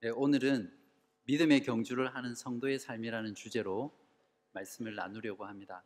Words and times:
네, 0.00 0.10
오늘은 0.10 0.72
믿음의 1.24 1.64
경주를 1.64 2.14
하는 2.14 2.36
성도의 2.36 2.78
삶이라는 2.78 3.34
주제로 3.34 3.92
말씀을 4.52 4.94
나누려고 4.94 5.44
합니다. 5.44 5.82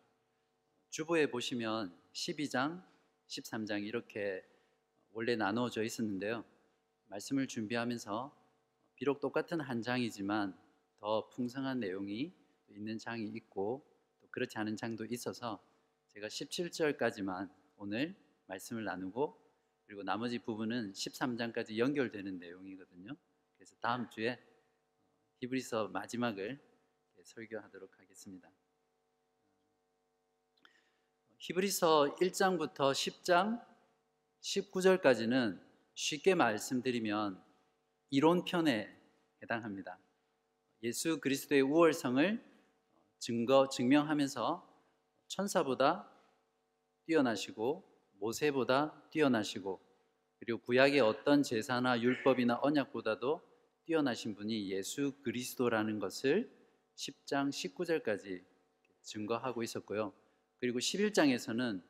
주보에 0.91 1.31
보시면 1.31 1.99
12장, 2.13 2.85
13장 3.29 3.87
이렇게 3.87 4.45
원래 5.13 5.35
나누어져 5.35 5.83
있었는데요. 5.83 6.45
말씀을 7.07 7.49
준비하면서 7.49 8.37
비록 8.97 9.21
똑같은 9.21 9.63
한 9.63 9.81
장이지만 9.81 10.59
더 10.99 11.31
풍성한 11.31 11.81
내용이 11.81 12.35
있는 12.69 12.99
장이 12.99 13.25
있고 13.29 13.83
또 14.21 14.29
그렇지 14.29 14.59
않은 14.59 14.77
장도 14.77 15.07
있어서 15.07 15.59
제가 16.09 16.27
17절까지만 16.27 17.49
오늘 17.79 18.15
말씀을 18.45 18.85
나누고 18.85 19.41
그리고 19.87 20.03
나머지 20.03 20.39
부분은 20.39 20.93
13장까지 20.93 21.79
연결되는 21.79 22.39
내용이거든요. 22.39 23.17
그래서 23.63 23.77
다음 23.81 24.11
주에 24.11 24.43
히브리서 25.39 25.87
마지막을 25.91 26.61
설교하도록 27.23 27.97
하겠습니다. 27.97 28.51
히브리서 31.39 32.17
1장부터 32.17 32.91
10장 32.91 33.65
19절까지는 34.41 35.63
쉽게 35.95 36.35
말씀드리면 36.35 37.41
이론편에 38.11 39.01
해당합니다. 39.45 39.97
예수 40.83 41.21
그리스도의 41.21 41.61
우월성을 41.61 42.45
증거 43.21 43.69
증명하면서 43.69 44.87
천사보다 45.29 46.13
뛰어나시고 47.05 48.11
모세보다 48.15 49.09
뛰어나시고 49.11 49.81
그리고 50.41 50.59
구약의 50.63 50.99
어떤 50.99 51.45
제사나 51.45 52.01
율법이나 52.01 52.59
언약보다도 52.61 53.52
뛰어나신 53.85 54.35
분이 54.35 54.71
예수 54.71 55.13
그리스도라는 55.23 55.99
것을 55.99 56.51
10장 56.95 57.51
19절까지 57.51 58.43
증거하고 59.03 59.63
있었고요. 59.63 60.13
그리고 60.61 60.79
11장에서는 60.79 61.83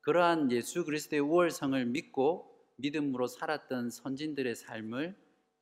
그러한 0.00 0.52
예수 0.52 0.84
그리스도의 0.84 1.20
우월성을 1.20 1.84
믿고 1.86 2.54
믿음으로 2.76 3.26
살았던 3.26 3.90
선진들의 3.90 4.54
삶을 4.54 5.16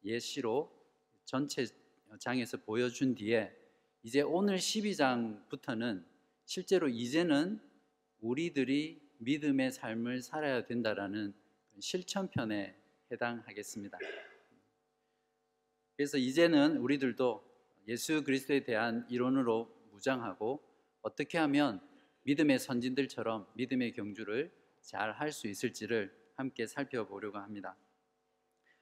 예시로 0.05 0.73
전체 1.25 1.67
장에서 2.19 2.57
보여준 2.59 3.15
뒤에 3.15 3.53
이제 4.03 4.23
오늘 4.23 4.57
12장부터는 4.57 6.05
실제로 6.45 6.89
이제는 6.89 7.61
우리들이 8.21 9.01
믿음의 9.19 9.73
삶을 9.73 10.23
살아야 10.23 10.65
된다라는 10.65 11.35
실천편에 11.81 12.77
해당하겠습니다. 13.11 13.99
그래서 15.97 16.19
이제는 16.19 16.77
우리들도 16.79 17.45
예수 17.89 18.23
그리스도에 18.23 18.65
대한 18.65 19.07
이론으로 19.09 19.89
무장하고 19.93 20.63
어떻게 21.03 21.39
하면 21.39 21.81
믿음의 22.25 22.59
선진들처럼 22.59 23.47
믿음의 23.55 23.93
경주를 23.93 24.53
잘 24.83 25.13
할 25.13 25.33
수 25.33 25.49
있을지를 25.49 26.15
함께 26.37 26.67
살펴보려고 26.67 27.39
합니다. 27.39 27.77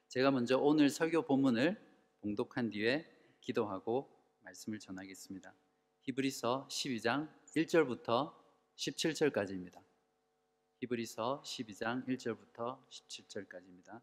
제가 0.09 0.31
먼저 0.31 0.59
오늘 0.59 0.91
설교 0.91 1.23
본문을 1.23 1.81
봉독한 2.21 2.71
뒤에 2.71 3.07
기도하고 3.41 4.11
말씀을 4.43 4.79
전하겠습니다. 4.79 5.55
히브리서 6.03 6.69
12장 6.71 7.29
1절부터 7.57 8.35
17절까지입니다. 8.77 9.83
히브리서 10.81 11.43
12장 11.45 12.07
1절부터 12.07 12.79
17절까지입니다. 12.91 14.01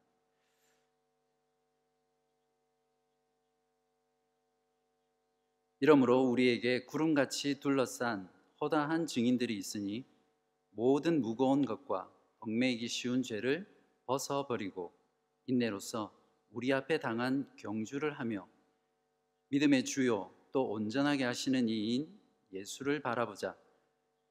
이러므로 5.84 6.22
우리에게 6.22 6.86
구름같이 6.86 7.60
둘러싼 7.60 8.30
허다한 8.62 9.08
증인들이 9.08 9.58
있으니 9.58 10.06
모든 10.70 11.22
무거운 11.22 11.66
것과 11.66 12.08
얽매이기 12.40 12.88
쉬운 12.88 13.24
죄를 13.24 13.66
벗어버리고 14.06 14.94
인내로서 15.48 16.16
우리 16.52 16.72
앞에 16.72 17.00
당한 17.00 17.50
경주를 17.56 18.20
하며 18.20 18.48
믿음의 19.48 19.86
주요 19.86 20.32
또 20.52 20.70
온전하게 20.70 21.24
하시는 21.24 21.68
이인 21.68 22.16
예수를 22.54 23.02
바라보자. 23.02 23.58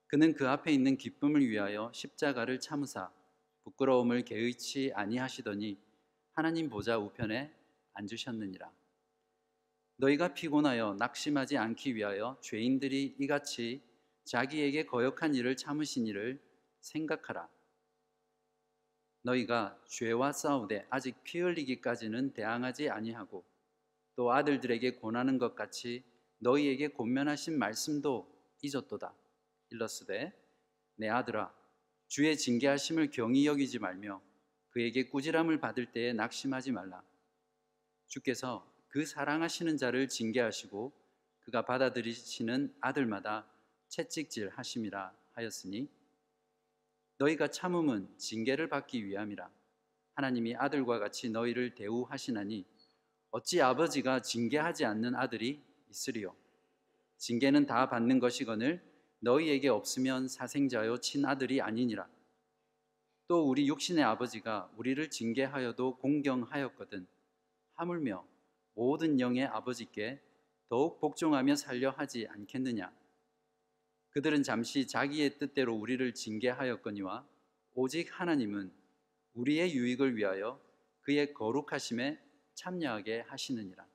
그는 0.06 0.34
그 0.34 0.48
앞에 0.48 0.72
있는 0.72 0.96
기쁨을 0.96 1.48
위하여 1.48 1.90
십자가를 1.92 2.60
참으사 2.60 3.10
부끄러움을 3.64 4.24
개의치 4.24 4.92
아니하시더니 4.94 5.78
하나님 6.30 6.68
보좌 6.68 6.96
우편에 6.96 7.52
앉으셨느니라. 7.94 8.79
너희가 10.00 10.32
피곤하여 10.32 10.96
낙심하지 10.98 11.58
않기 11.58 11.94
위하여 11.94 12.38
죄인들이 12.40 13.16
이같이 13.18 13.82
자기에게 14.24 14.86
거역한 14.86 15.34
일을 15.34 15.56
참으신 15.56 16.06
일을 16.06 16.40
생각하라. 16.80 17.46
너희가 19.22 19.78
죄와 19.86 20.32
싸우되 20.32 20.86
아직 20.88 21.22
피 21.22 21.40
흘리기까지는 21.40 22.32
대항하지 22.32 22.88
아니하고 22.88 23.44
또 24.16 24.32
아들들에게 24.32 25.00
권하는 25.00 25.36
것 25.36 25.54
같이 25.54 26.02
너희에게 26.38 26.88
권면하신 26.88 27.58
말씀도 27.58 28.26
잊었도다. 28.62 29.14
일러스되 29.68 30.32
내 30.96 31.10
아들아 31.10 31.54
주의 32.08 32.34
징계하심을 32.38 33.10
경히 33.10 33.46
여기지 33.46 33.78
말며 33.78 34.22
그에게 34.70 35.08
꾸지람을 35.10 35.60
받을 35.60 35.92
때에 35.92 36.14
낙심하지 36.14 36.72
말라. 36.72 37.02
주께서 38.06 38.69
그 38.90 39.06
사랑하시는 39.06 39.76
자를 39.76 40.08
징계하시고 40.08 40.92
그가 41.38 41.64
받아들이시는 41.64 42.74
아들마다 42.80 43.46
채찍질 43.88 44.50
하심이라 44.50 45.14
하였으니 45.32 45.88
너희가 47.18 47.48
참음은 47.48 48.08
징계를 48.18 48.68
받기 48.68 49.06
위함이라. 49.06 49.48
하나님이 50.14 50.56
아들과 50.56 50.98
같이 50.98 51.30
너희를 51.30 51.76
대우하시나니 51.76 52.64
어찌 53.30 53.62
아버지가 53.62 54.22
징계하지 54.22 54.84
않는 54.84 55.14
아들이 55.14 55.62
있으리요? 55.88 56.34
징계는 57.16 57.66
다 57.66 57.88
받는 57.88 58.18
것이거늘 58.18 58.82
너희에게 59.20 59.68
없으면 59.68 60.26
사생자요 60.26 60.98
친아들이 60.98 61.60
아니니라. 61.60 62.08
또 63.28 63.48
우리 63.48 63.68
육신의 63.68 64.02
아버지가 64.02 64.72
우리를 64.76 65.08
징계하여도 65.10 65.98
공경하였거든 65.98 67.06
하물며 67.74 68.29
모든 68.80 69.20
영의 69.20 69.44
아버지께 69.44 70.18
더욱 70.70 71.00
복종하며 71.00 71.54
살려 71.56 71.90
하지 71.90 72.26
않겠느냐 72.26 72.90
그들은 74.08 74.42
잠시 74.42 74.86
자기의 74.86 75.36
뜻대로 75.36 75.74
우리를 75.74 76.14
징계하였거니와 76.14 77.28
오직 77.74 78.08
하나님은 78.18 78.72
우리의 79.34 79.74
유익을 79.74 80.16
위하여 80.16 80.58
그의 81.02 81.34
거룩하심에 81.34 82.18
참여하게 82.54 83.20
하시느니라. 83.28 83.86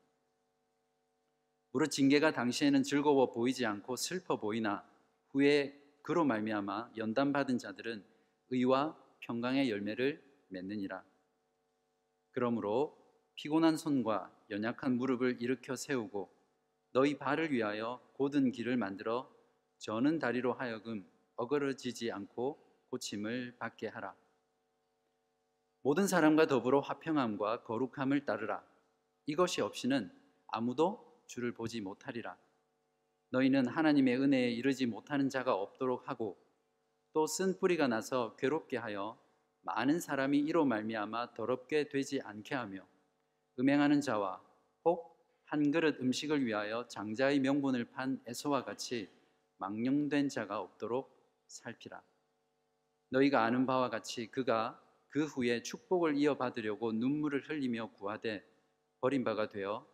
무릇 1.72 1.90
징계가 1.90 2.32
당시에는 2.34 2.84
즐거워 2.84 3.32
보이지 3.32 3.66
않고 3.66 3.96
슬퍼 3.96 4.40
보이나 4.40 4.88
후에 5.30 5.82
그로 6.04 6.26
말미암아 6.26 6.92
연단 6.98 7.34
받은 7.34 7.58
자들은 7.58 8.06
의와 8.52 8.96
평강의 9.22 9.72
열매를 9.72 10.24
맺느니라. 10.50 11.04
그러므로 12.30 13.05
피곤한 13.36 13.78
손과 13.78 14.32
연약한 14.50 14.98
무릎을 14.98 15.42
일으켜 15.42 15.76
세우고 15.76 16.34
너희 16.94 17.18
발을 17.18 17.52
위하여 17.52 18.02
곧은 18.14 18.52
길을 18.52 18.78
만들어 18.78 19.30
저는 19.80 20.20
다리로 20.20 20.54
하여금 20.54 21.06
어그러지지 21.36 22.12
않고 22.12 22.58
고침을 22.90 23.58
받게 23.60 23.88
하라. 23.88 24.16
모든 25.82 26.08
사람과 26.08 26.48
더불어 26.48 26.80
화평함과 26.80 27.64
거룩함을 27.64 28.26
따르라. 28.26 28.64
이것이 29.26 29.62
없이는 29.62 30.12
아무도 30.48 31.22
주를 31.28 31.54
보지 31.54 31.82
못하리라. 31.82 32.38
너희는 33.30 33.68
하나님의 33.68 34.18
은혜에 34.18 34.52
이르지 34.52 34.86
못하는 34.86 35.30
자가 35.30 35.54
없도록 35.54 36.08
하고 36.10 36.38
또 37.14 37.26
쓴 37.26 37.58
뿌리가 37.60 37.88
나서 37.88 38.36
괴롭게 38.38 38.78
하여 38.78 39.18
많은 39.62 40.00
사람이 40.00 40.40
이로 40.40 40.66
말미암아 40.66 41.34
더럽게 41.34 41.90
되지 41.90 42.22
않게 42.22 42.56
하며 42.56 42.86
음행하는 43.60 44.02
자와 44.02 44.42
혹 44.86 45.16
한 45.46 45.72
그릇 45.72 46.00
음식을 46.02 46.46
위하여 46.46 46.88
장자의 46.88 47.40
명분을 47.40 47.86
판 47.86 48.22
에서와 48.26 48.66
같이 48.66 49.10
망령된 49.58 50.28
자가 50.30 50.60
없도록 50.60 51.16
살피라. 51.48 52.04
너희가 53.10 53.44
아는 53.44 53.66
바와 53.66 53.90
같이 53.90 54.28
그가 54.32 54.82
그 55.08 55.26
후에 55.26 55.62
축복을 55.62 56.18
이어받으려고 56.18 56.92
눈물을 56.92 57.48
흘리며 57.48 57.92
구하되 57.92 58.44
버림바가 59.02 59.50
되어 59.50 59.88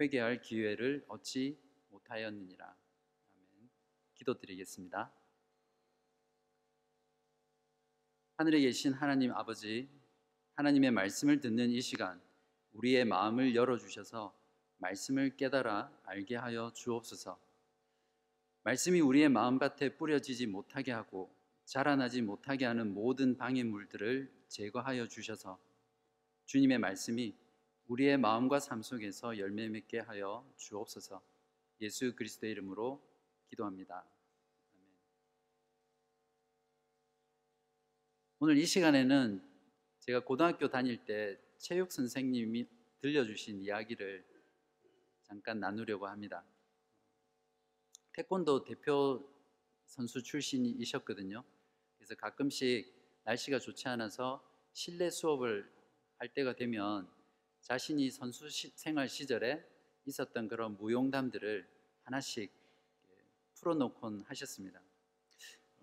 회개할 0.00 0.42
기회를 0.42 1.04
얻지 1.08 1.58
못하였느니라. 1.88 2.66
아멘. 2.66 3.70
기도드리겠습니다. 4.14 5.12
하늘에 8.36 8.60
계신 8.60 8.92
하나님 8.92 9.32
아버지, 9.32 9.88
하나님의 10.54 10.92
말씀을 10.92 11.40
듣는 11.40 11.70
이 11.70 11.80
시간, 11.80 12.20
우리의 12.72 13.04
마음을 13.04 13.54
열어주셔서 13.54 14.34
말씀을 14.78 15.36
깨달아 15.36 15.92
알게 16.04 16.36
하여 16.36 16.72
주옵소서. 16.74 17.38
말씀이 18.62 19.00
우리의 19.00 19.28
마음밭에 19.28 19.96
뿌려지지 19.96 20.46
못하게 20.46 20.92
하고 20.92 21.34
자라나지 21.64 22.22
못하게 22.22 22.64
하는 22.64 22.92
모든 22.92 23.36
방해물들을 23.36 24.30
제거하여 24.48 25.06
주셔서 25.06 25.58
주님의 26.46 26.78
말씀이 26.78 27.34
우리의 27.86 28.18
마음과 28.18 28.60
삶 28.60 28.82
속에서 28.82 29.38
열매 29.38 29.68
맺게 29.68 30.00
하여 30.00 30.44
주옵소서. 30.56 31.22
예수 31.80 32.14
그리스도의 32.14 32.52
이름으로 32.52 33.00
기도합니다. 33.48 34.04
아멘. 34.74 34.88
오늘 38.40 38.58
이 38.58 38.66
시간에는 38.66 39.42
제가 40.00 40.24
고등학교 40.24 40.68
다닐 40.68 41.04
때 41.04 41.38
체육 41.60 41.92
선생님이 41.92 42.66
들려주신 43.02 43.60
이야기를 43.60 44.24
잠깐 45.22 45.60
나누려고 45.60 46.06
합니다. 46.06 46.42
태권도 48.12 48.64
대표 48.64 49.30
선수 49.84 50.22
출신이셨거든요. 50.22 51.44
그래서 51.98 52.14
가끔씩 52.14 53.20
날씨가 53.24 53.58
좋지 53.58 53.88
않아서 53.88 54.42
실내 54.72 55.10
수업을 55.10 55.70
할 56.16 56.32
때가 56.32 56.56
되면 56.56 57.08
자신이 57.60 58.10
선수 58.10 58.48
시, 58.48 58.72
생활 58.74 59.08
시절에 59.08 59.62
있었던 60.06 60.48
그런 60.48 60.78
무용담들을 60.78 61.68
하나씩 62.04 62.50
풀어놓곤 63.56 64.22
하셨습니다. 64.22 64.80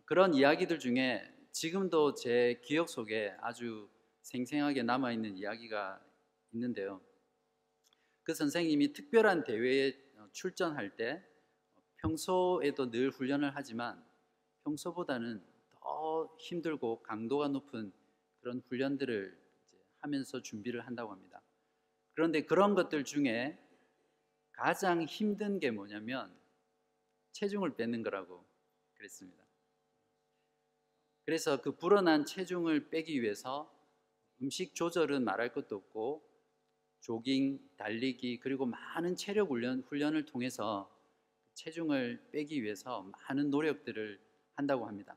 그런 0.06 0.34
이야기들 0.34 0.80
중에 0.80 1.22
지금도 1.52 2.16
제 2.16 2.60
기억 2.64 2.90
속에 2.90 3.36
아주 3.42 3.88
생생하게 4.28 4.84
남아있는 4.84 5.38
이야기가 5.38 6.04
있는데요. 6.52 7.02
그 8.24 8.34
선생님이 8.34 8.92
특별한 8.92 9.46
대회에 9.46 9.98
출전할 10.34 10.98
때 10.98 11.24
평소에도 12.02 12.92
늘 12.92 13.10
훈련을 13.10 13.52
하지만 13.56 14.04
평소보다는 14.66 15.42
더 15.70 16.36
힘들고 16.40 17.04
강도가 17.04 17.48
높은 17.48 17.94
그런 18.42 18.62
훈련들을 18.68 19.48
하면서 20.00 20.42
준비를 20.42 20.86
한다고 20.86 21.14
합니다. 21.14 21.42
그런데 22.14 22.42
그런 22.42 22.76
것들 22.76 23.06
중에 23.06 23.58
가장 24.52 25.04
힘든 25.04 25.60
게 25.60 25.72
뭐냐면 25.72 26.36
체중을 27.32 27.78
빼는 27.78 28.04
거라고 28.04 28.46
그랬습니다. 28.96 29.42
그래서 31.24 31.62
그 31.62 31.78
불어난 31.78 32.26
체중을 32.26 32.90
빼기 32.90 33.22
위해서 33.22 33.77
음식 34.42 34.76
조절은 34.76 35.24
말할 35.24 35.54
것도 35.54 35.76
없고 35.76 36.24
조깅, 37.00 37.60
달리기 37.78 38.40
그리고 38.40 38.66
많은 38.66 39.16
체력 39.16 39.50
훈련, 39.50 39.82
훈련을 39.82 40.26
통해서 40.26 40.94
체중을 41.54 42.30
빼기 42.32 42.62
위해서 42.64 43.10
많은 43.30 43.50
노력들을 43.50 44.20
한다고 44.56 44.88
합니다. 44.88 45.16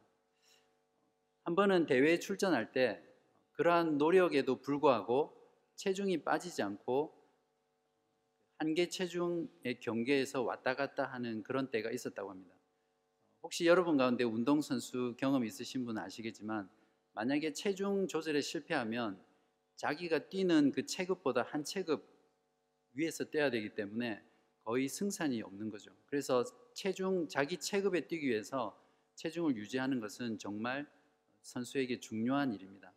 한 1.44 1.54
번은 1.54 1.86
대회에 1.86 2.18
출전할 2.18 2.72
때 2.72 3.02
그러한 3.52 3.98
노력에도 3.98 4.60
불구하고 4.60 5.36
체중이 5.76 6.22
빠지지 6.22 6.62
않고 6.62 7.18
한계 8.58 8.88
체중의 8.88 9.80
경계에서 9.80 10.42
왔다 10.42 10.76
갔다 10.76 11.06
하는 11.06 11.42
그런 11.42 11.70
때가 11.70 11.90
있었다고 11.90 12.30
합니다. 12.30 12.54
혹시 13.42 13.66
여러분 13.66 13.96
가운데 13.96 14.22
운동선수 14.22 15.16
경험 15.18 15.44
있으신 15.44 15.86
분은 15.86 16.02
아시겠지만 16.02 16.68
만약에 17.12 17.52
체중 17.52 18.06
조절에 18.06 18.40
실패하면 18.40 19.22
자기가 19.76 20.28
뛰는 20.28 20.72
그 20.72 20.86
체급보다 20.86 21.42
한 21.42 21.64
체급 21.64 22.08
위에서 22.92 23.24
뛰어야 23.24 23.50
되기 23.50 23.74
때문에 23.74 24.22
거의 24.64 24.88
승산이 24.88 25.42
없는 25.42 25.70
거죠. 25.70 25.90
그래서 26.06 26.44
체중 26.74 27.28
자기 27.28 27.56
체급에 27.56 28.06
뛰기 28.06 28.28
위해서 28.28 28.78
체중을 29.14 29.56
유지하는 29.56 30.00
것은 30.00 30.38
정말 30.38 30.86
선수에게 31.42 32.00
중요한 32.00 32.52
일입니다. 32.52 32.92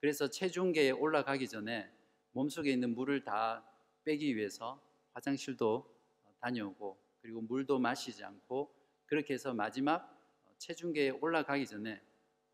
그래서 0.00 0.28
체중계에 0.28 0.90
올라가기 0.92 1.48
전에 1.48 1.90
몸속에 2.32 2.70
있는 2.70 2.94
물을 2.94 3.24
다 3.24 3.64
빼기 4.04 4.36
위해서 4.36 4.80
화장실도 5.12 5.92
다녀오고 6.40 6.98
그리고 7.20 7.40
물도 7.40 7.78
마시지 7.78 8.22
않고 8.22 8.72
그렇게 9.06 9.34
해서 9.34 9.52
마지막 9.52 10.14
체중계에 10.58 11.10
올라가기 11.10 11.66
전에 11.66 12.00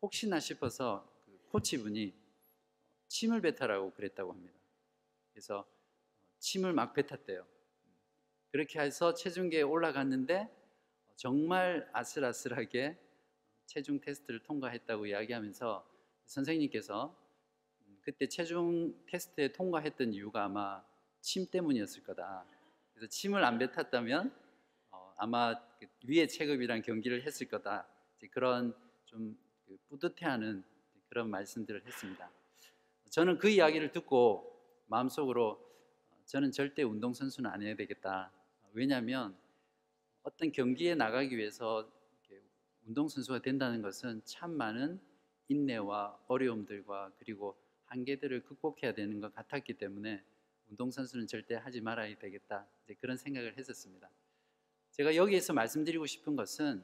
혹시나 0.05 0.39
싶어서 0.39 1.03
그 1.25 1.35
코치분이 1.49 2.13
침을 3.07 3.41
뱉어라고 3.41 3.91
그랬다고 3.93 4.33
합니다. 4.33 4.53
그래서 5.31 5.67
침을 6.37 6.73
막 6.73 6.93
뱉었대요. 6.93 7.43
그렇게 8.51 8.79
해서 8.79 9.15
체중계에 9.15 9.63
올라갔는데 9.63 10.47
정말 11.15 11.89
아슬아슬하게 11.91 12.99
체중 13.65 13.99
테스트를 13.99 14.43
통과했다고 14.43 15.07
이야기하면서 15.07 15.91
선생님께서 16.27 17.17
그때 18.01 18.27
체중 18.27 18.93
테스트에 19.07 19.53
통과했던 19.53 20.13
이유가 20.13 20.43
아마 20.43 20.85
침 21.21 21.49
때문이었을 21.49 22.03
거다. 22.03 22.45
그래서 22.93 23.09
침을 23.09 23.43
안 23.43 23.57
뱉었다면 23.57 24.31
어, 24.91 25.13
아마 25.17 25.59
그 25.79 25.87
위의 26.03 26.27
체급이랑 26.27 26.83
경기를 26.83 27.23
했을 27.25 27.47
거다. 27.47 27.87
그런 28.29 28.75
좀 29.05 29.35
그 29.65 29.77
뿌듯해하는 29.89 30.63
그런 31.07 31.29
말씀들을 31.29 31.85
했습니다. 31.85 32.31
저는 33.09 33.37
그 33.37 33.49
이야기를 33.49 33.91
듣고 33.91 34.55
마음속으로 34.87 35.51
어, 36.09 36.23
저는 36.25 36.51
절대 36.51 36.83
운동선수는 36.83 37.49
안 37.49 37.61
해야 37.61 37.75
되겠다. 37.75 38.31
왜냐하면 38.73 39.37
어떤 40.23 40.51
경기에 40.51 40.95
나가기 40.95 41.37
위해서 41.37 41.89
운동선수가 42.87 43.41
된다는 43.41 43.81
것은 43.81 44.21
참 44.25 44.51
많은 44.51 44.99
인내와 45.47 46.19
어려움들과 46.27 47.13
그리고 47.17 47.57
한계들을 47.85 48.43
극복해야 48.43 48.93
되는 48.93 49.19
것 49.19 49.33
같았기 49.33 49.75
때문에 49.75 50.23
운동선수는 50.69 51.27
절대 51.27 51.55
하지 51.55 51.81
말아야 51.81 52.17
되겠다. 52.17 52.67
그런 52.99 53.17
생각을 53.17 53.57
했었습니다. 53.57 54.09
제가 54.91 55.15
여기에서 55.15 55.53
말씀드리고 55.53 56.05
싶은 56.05 56.35
것은 56.35 56.83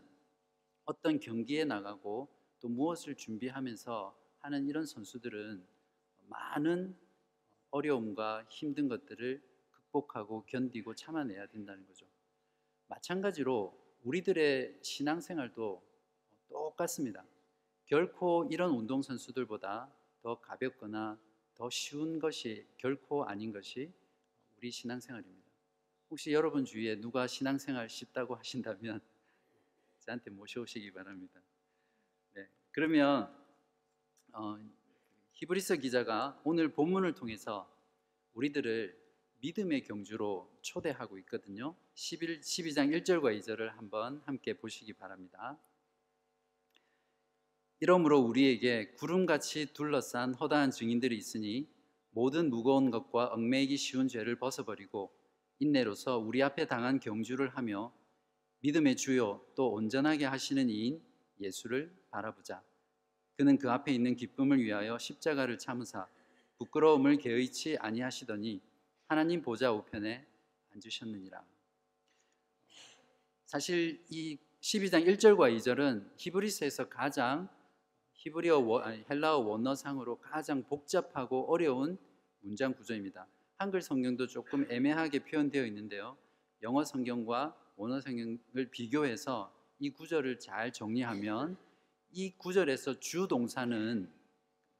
어떤 0.86 1.20
경기에 1.20 1.66
나가고 1.66 2.30
또 2.62 2.70
무엇을 2.70 3.16
준비하면서 3.16 4.16
하는 4.40 4.68
이런 4.68 4.86
선수들은 4.86 5.66
많은 6.28 6.96
어려움과 7.72 8.46
힘든 8.50 8.88
것들을 8.88 9.42
극복하고 9.72 10.46
견디고 10.46 10.96
참아내야 10.96 11.48
된다는 11.48 11.86
거죠. 11.86 12.06
마찬가지로 12.88 13.78
우리들의 14.04 14.80
신앙생활도 14.82 15.82
똑같습니다. 16.50 17.26
결코 17.86 18.48
이런 18.52 18.72
운동선수들보다 18.72 19.92
더 20.22 20.40
가볍거나 20.40 21.20
더 21.56 21.70
쉬운 21.70 22.20
것이 22.20 22.66
결코 22.78 23.26
아닌 23.26 23.52
것이 23.52 23.92
우리 24.58 24.72
신앙생활입니다. 24.72 25.52
혹시 26.10 26.32
여러분 26.32 26.66
주위에 26.66 27.00
누가 27.00 27.28
신앙생활 27.28 27.90
쉽다고 27.90 28.36
하신다면 28.36 29.02
저한테 30.00 30.32
모셔오시기 30.32 30.92
바랍니다. 30.92 31.42
네, 32.72 32.74
그러면 32.74 33.30
어, 34.32 34.58
히브리서 35.34 35.76
기자가 35.78 36.40
오늘 36.46 36.72
본문을 36.72 37.16
통해서 37.16 37.70
우리들을 38.34 38.98
믿음의 39.42 39.84
경주로 39.84 40.50
초대하고 40.62 41.18
있거든요. 41.20 41.76
11, 41.96 42.40
12장 42.40 43.04
1절과 43.04 43.38
2절을 43.40 43.72
한번 43.72 44.22
함께 44.26 44.54
보시기 44.54 44.94
바랍니다. 44.94 45.60
이러므로 47.82 48.20
우리에게 48.20 48.92
구름같이 48.94 49.74
둘러싼 49.74 50.34
허다한 50.36 50.72
증인들이 50.72 51.18
있으니 51.18 51.68
모든 52.12 52.50
무거운 52.50 52.90
것과 52.90 53.34
얽매이기 53.34 53.76
쉬운 53.76 54.08
죄를 54.08 54.38
벗어버리고 54.38 55.12
인내로서 55.60 56.20
우리 56.20 56.42
앞에 56.42 56.68
당한 56.68 57.00
경주를 57.00 57.50
하며 57.50 57.94
믿음의 58.60 58.96
주요 58.96 59.44
또 59.56 59.72
온전하게 59.72 60.26
하시는 60.26 60.70
이인 60.70 61.02
예수를 61.40 62.01
바라보자. 62.12 62.62
그는 63.38 63.58
그 63.58 63.72
앞에 63.72 63.92
있는 63.92 64.16
기쁨을 64.16 64.60
위하여 64.60 64.98
십자가를 64.98 65.58
참으사 65.58 66.08
부끄러움을 66.58 67.18
개의치 67.18 67.78
아니하시더니 67.78 68.62
하나님 69.08 69.42
보좌 69.42 69.72
우편에 69.72 70.26
앉으셨느니라. 70.74 71.44
사실 73.46 74.00
이 74.10 74.38
12장 74.62 75.06
1절과 75.08 75.56
2절은 75.58 76.12
히브리서에서 76.18 76.88
가장 76.88 77.50
히브리어 78.14 78.84
헬라어 79.10 79.40
원어상으로 79.40 80.20
가장 80.20 80.64
복잡하고 80.64 81.52
어려운 81.52 81.98
문장 82.42 82.74
구조입니다. 82.74 83.28
한글 83.58 83.82
성경도 83.82 84.28
조금 84.28 84.66
애매하게 84.72 85.26
표현되어 85.26 85.66
있는데요. 85.66 86.16
영어 86.62 86.84
성경과 86.84 87.56
원어 87.76 88.00
성경을 88.00 88.70
비교해서 88.72 89.52
이 89.80 89.90
구절을 89.90 90.40
잘 90.40 90.72
정리하면 90.72 91.58
이 92.12 92.32
구절에서 92.38 93.00
주 93.00 93.28
동사는 93.28 94.12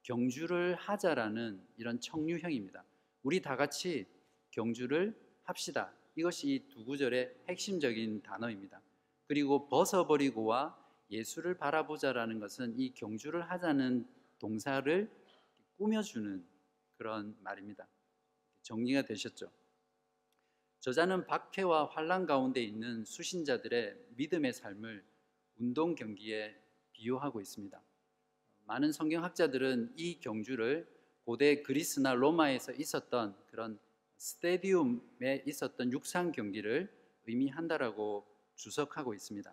경주를 0.02 0.74
하자라는 0.74 1.62
이런 1.76 2.00
청유형입니다. 2.00 2.84
우리 3.22 3.40
다 3.40 3.56
같이 3.56 4.06
경주를 4.50 5.16
합시다. 5.44 5.92
이것이 6.16 6.48
이 6.48 6.68
두 6.68 6.84
구절의 6.84 7.34
핵심적인 7.48 8.22
단어입니다. 8.22 8.80
그리고 9.26 9.66
벗어버리고와 9.68 10.76
예수를 11.10 11.56
바라보자라는 11.56 12.40
것은 12.40 12.78
이 12.78 12.92
경주를 12.92 13.50
하자는 13.50 14.06
동사를 14.38 15.10
꾸며주는 15.78 16.44
그런 16.96 17.36
말입니다. 17.40 17.86
정리가 18.62 19.02
되셨죠? 19.02 19.50
저자는 20.80 21.26
박해와 21.26 21.86
환란 21.86 22.26
가운데 22.26 22.62
있는 22.62 23.04
수신자들의 23.04 23.96
믿음의 24.16 24.52
삶을 24.52 25.04
운동 25.58 25.94
경기에 25.94 26.61
비유하고 27.02 27.40
있습니다. 27.40 27.82
많은 28.66 28.92
성경학자들은 28.92 29.94
이 29.96 30.20
경주를 30.20 30.88
고대 31.24 31.62
그리스나 31.62 32.14
로마에서 32.14 32.72
있었던 32.72 33.36
그런 33.50 33.78
스테디움에 34.18 35.42
있었던 35.46 35.92
육상 35.92 36.30
경기를 36.30 36.92
의미한다라고 37.26 38.24
주석하고 38.54 39.14
있습니다. 39.14 39.52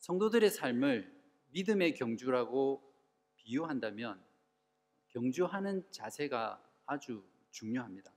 성도들의 0.00 0.50
삶을 0.50 1.10
믿음의 1.52 1.94
경주라고 1.94 2.82
비유한다면 3.36 4.22
경주하는 5.08 5.84
자세가 5.90 6.62
아주 6.86 7.24
중요합니다. 7.50 8.12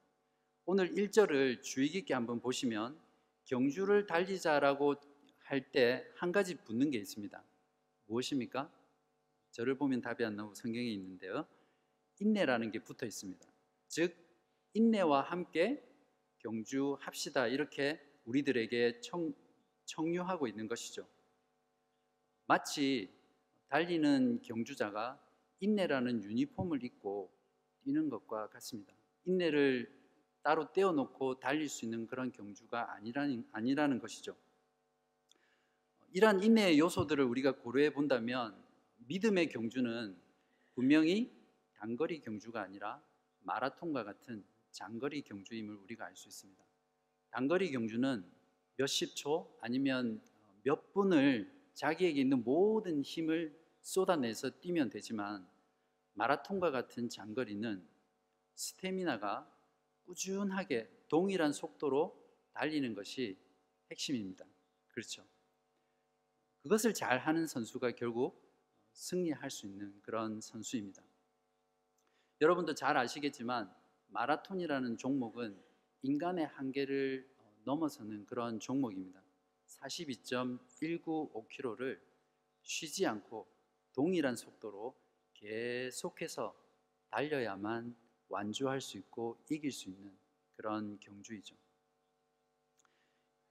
오늘 0.66 0.94
1절을 0.94 1.62
주의 1.62 1.90
깊게 1.90 2.14
한번 2.14 2.42
보시면 2.42 3.00
경주를 3.46 4.06
달리자라고 4.06 4.96
할 5.46 5.72
때 5.72 6.04
한 6.16 6.32
가지 6.32 6.56
붙는 6.56 6.90
게 6.90 6.98
있습니다. 6.98 7.44
무엇입니까? 8.06 8.72
저를 9.52 9.78
보면 9.78 10.02
답이 10.02 10.24
안 10.26 10.36
나오고 10.36 10.56
성경에 10.56 10.86
있는데요. 10.88 11.48
인내라는 12.20 12.72
게 12.72 12.84
붙어 12.84 13.06
있습니다. 13.06 13.48
즉 13.88 14.16
인내와 14.74 15.22
함께 15.22 15.84
경주합시다 16.40 17.48
이렇게 17.48 18.00
우리들에게 18.26 19.02
청, 19.02 19.34
청유하고 19.86 20.48
있는 20.48 20.68
것이죠. 20.68 21.08
마치 22.48 23.10
달리는 23.70 24.42
경주자가 24.42 25.20
인내라는 25.60 26.24
유니폼을 26.24 26.84
입고 26.84 27.32
뛰는 27.84 28.10
것과 28.10 28.50
같습니다. 28.50 28.94
인내를 29.26 29.92
따로 30.44 30.72
떼어놓고 30.72 31.40
달릴 31.40 31.70
수 31.70 31.86
있는 31.86 32.06
그런 32.06 32.32
경주가 32.32 32.94
아니라는, 32.94 33.48
아니라는 33.52 34.00
것이죠. 34.00 34.36
이러한 36.16 36.42
인내의 36.42 36.80
요소들을 36.80 37.26
우리가 37.26 37.58
고려해 37.58 37.90
본다면 37.92 38.56
믿음의 39.00 39.50
경주는 39.50 40.16
분명히 40.74 41.30
단거리 41.74 42.22
경주가 42.22 42.62
아니라 42.62 43.04
마라톤과 43.42 44.06
같은 44.06 44.46
장거리 44.72 45.24
경주임을 45.24 45.76
우리가 45.76 46.06
알 46.06 46.16
수 46.16 46.30
있습니다. 46.30 46.64
단거리 47.32 47.70
경주는 47.70 48.24
몇십 48.78 49.14
초 49.18 49.58
아니면 49.60 50.22
몇 50.64 50.94
분을 50.94 51.52
자기에게 51.74 52.22
있는 52.22 52.46
모든 52.46 53.02
힘을 53.02 53.54
쏟아내서 53.82 54.62
뛰면 54.62 54.92
되지만 54.92 55.46
마라톤과 56.14 56.72
같은 56.72 57.10
장거리는 57.10 57.86
스태미나가 58.54 59.54
꾸준하게 60.06 60.90
동일한 61.10 61.52
속도로 61.52 62.18
달리는 62.54 62.94
것이 62.94 63.38
핵심입니다. 63.92 64.46
그렇죠. 64.88 65.26
그것을 66.66 66.94
잘 66.96 67.20
하는 67.20 67.46
선수가 67.46 67.92
결국 67.92 68.42
승리할 68.94 69.52
수 69.52 69.68
있는 69.68 70.02
그런 70.02 70.42
선수입니다. 70.42 71.04
여러분도 72.42 72.74
잘 72.74 72.98
아시겠지만 72.98 73.72
마라톤이라는 74.08 74.98
종목은 74.98 75.64
인간의 76.02 76.48
한계를 76.48 77.30
넘어서는 77.66 78.26
그런 78.26 78.60
종목입니다. 78.60 79.22
42.195km를 79.68 82.02
쉬지 82.64 83.06
않고 83.06 83.48
동일한 83.94 84.36
속도로 84.36 84.96
계속해서 85.36 86.60
달려야만 87.12 87.96
완주할 88.28 88.82
수 88.82 88.98
있고 88.98 89.40
이길 89.52 89.72
수 89.72 89.90
있는 89.90 90.18
그런 90.56 91.00
경주이죠. 91.00 91.56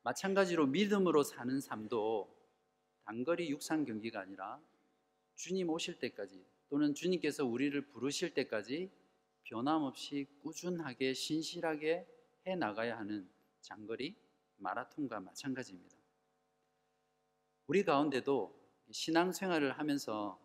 마찬가지로 0.03 0.67
믿음으로 0.67 1.23
사는 1.23 1.61
삶도 1.61 2.34
단거리 3.05 3.51
육상 3.51 3.85
경기가 3.85 4.21
아니라 4.21 4.61
주님 5.35 5.71
오실 5.71 5.99
때까지 5.99 6.45
또는 6.69 6.95
주님께서 6.95 7.45
우리를 7.45 7.81
부르실 7.89 8.35
때까지 8.35 8.91
변함없이 9.45 10.27
꾸준하게 10.41 11.15
신실하게 11.15 12.07
해 12.47 12.57
나가야 12.57 12.99
하는 12.99 13.29
장거리 13.61 14.15
마라톤과 14.57 15.21
마찬가지입니다. 15.21 15.97
우리 17.67 17.83
가운데도 17.83 18.55
신앙생활을 18.91 19.79
하면서 19.79 20.39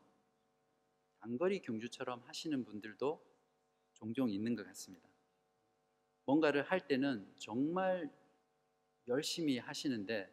단거리 1.19 1.61
경주처럼 1.61 2.21
하시는 2.25 2.63
분들도 2.63 3.21
종종 3.93 4.29
있는 4.29 4.55
것 4.55 4.65
같습니다. 4.67 5.07
뭔가를 6.25 6.63
할 6.63 6.87
때는 6.87 7.27
정말 7.37 8.09
열심히 9.07 9.57
하시는데 9.57 10.31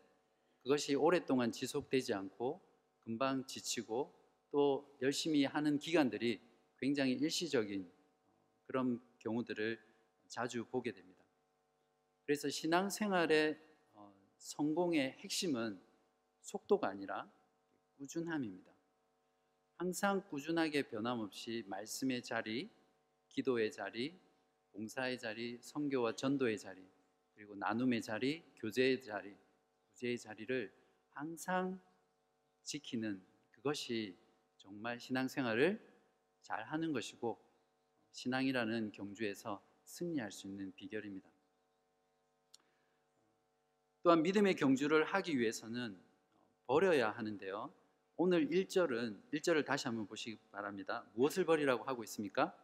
그것이 0.67 0.97
오랫동안 0.97 1.53
지속되지 1.53 2.13
않고 2.13 2.61
금방 3.05 3.47
지치고 3.47 4.13
또 4.51 4.99
열심히 5.01 5.45
하는 5.45 5.79
기간들이 5.79 6.41
굉장히 6.79 7.13
일시적인 7.13 7.89
그런 8.67 9.01
경우들을 9.21 9.79
자주 10.27 10.65
보게 10.65 10.91
됩니다. 10.91 11.25
그래서 12.25 12.51
신앙생활의 12.51 13.57
어, 13.93 14.13
성공의 14.39 15.13
핵심은 15.21 15.81
속도가 16.41 16.89
아니라 16.89 17.31
꾸준함입니다. 17.99 18.73
항상 19.77 20.27
꾸준하게 20.29 20.89
변함없이 20.89 21.63
말씀의 21.69 22.25
자리, 22.25 22.69
기도의 23.29 23.71
자리, 23.71 24.19
봉사의 24.73 25.21
자리, 25.21 25.59
선교와 25.63 26.17
전도의 26.17 26.59
자리, 26.59 26.85
그리고 27.37 27.55
나눔의 27.55 28.03
자리, 28.03 28.43
교제의 28.57 29.05
자리, 29.05 29.31
구 29.31 29.46
제의 29.97 30.19
자리를 30.19 30.73
항상 31.11 31.81
지키는 32.63 33.25
그것이 33.51 34.17
정말 34.59 35.01
신앙생활을 35.01 35.81
잘 36.43 36.63
하는 36.65 36.93
것이고 36.93 37.43
신앙이라는 38.13 38.93
경주에서 38.93 39.63
승리할 39.85 40.31
수 40.31 40.47
있는 40.47 40.73
비결입니다. 40.75 41.29
또한 44.03 44.23
믿음의 44.23 44.55
경주를 44.55 45.05
하기 45.05 45.39
위해서는 45.39 45.99
버려야 46.67 47.11
하는데요. 47.11 47.73
오늘 48.17 48.49
1절은 48.49 49.33
1절을 49.33 49.65
다시 49.65 49.89
한번 49.89 50.07
보시기 50.07 50.39
바랍니다. 50.51 51.09
무엇을 51.15 51.45
버리라고 51.45 51.85
하고 51.85 52.05
있습니까? 52.05 52.57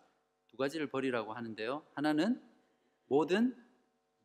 두 0.48 0.56
가지를 0.56 0.88
버리라고 0.88 1.32
하는데요. 1.32 1.86
하나는 1.94 2.42
모든 3.06 3.56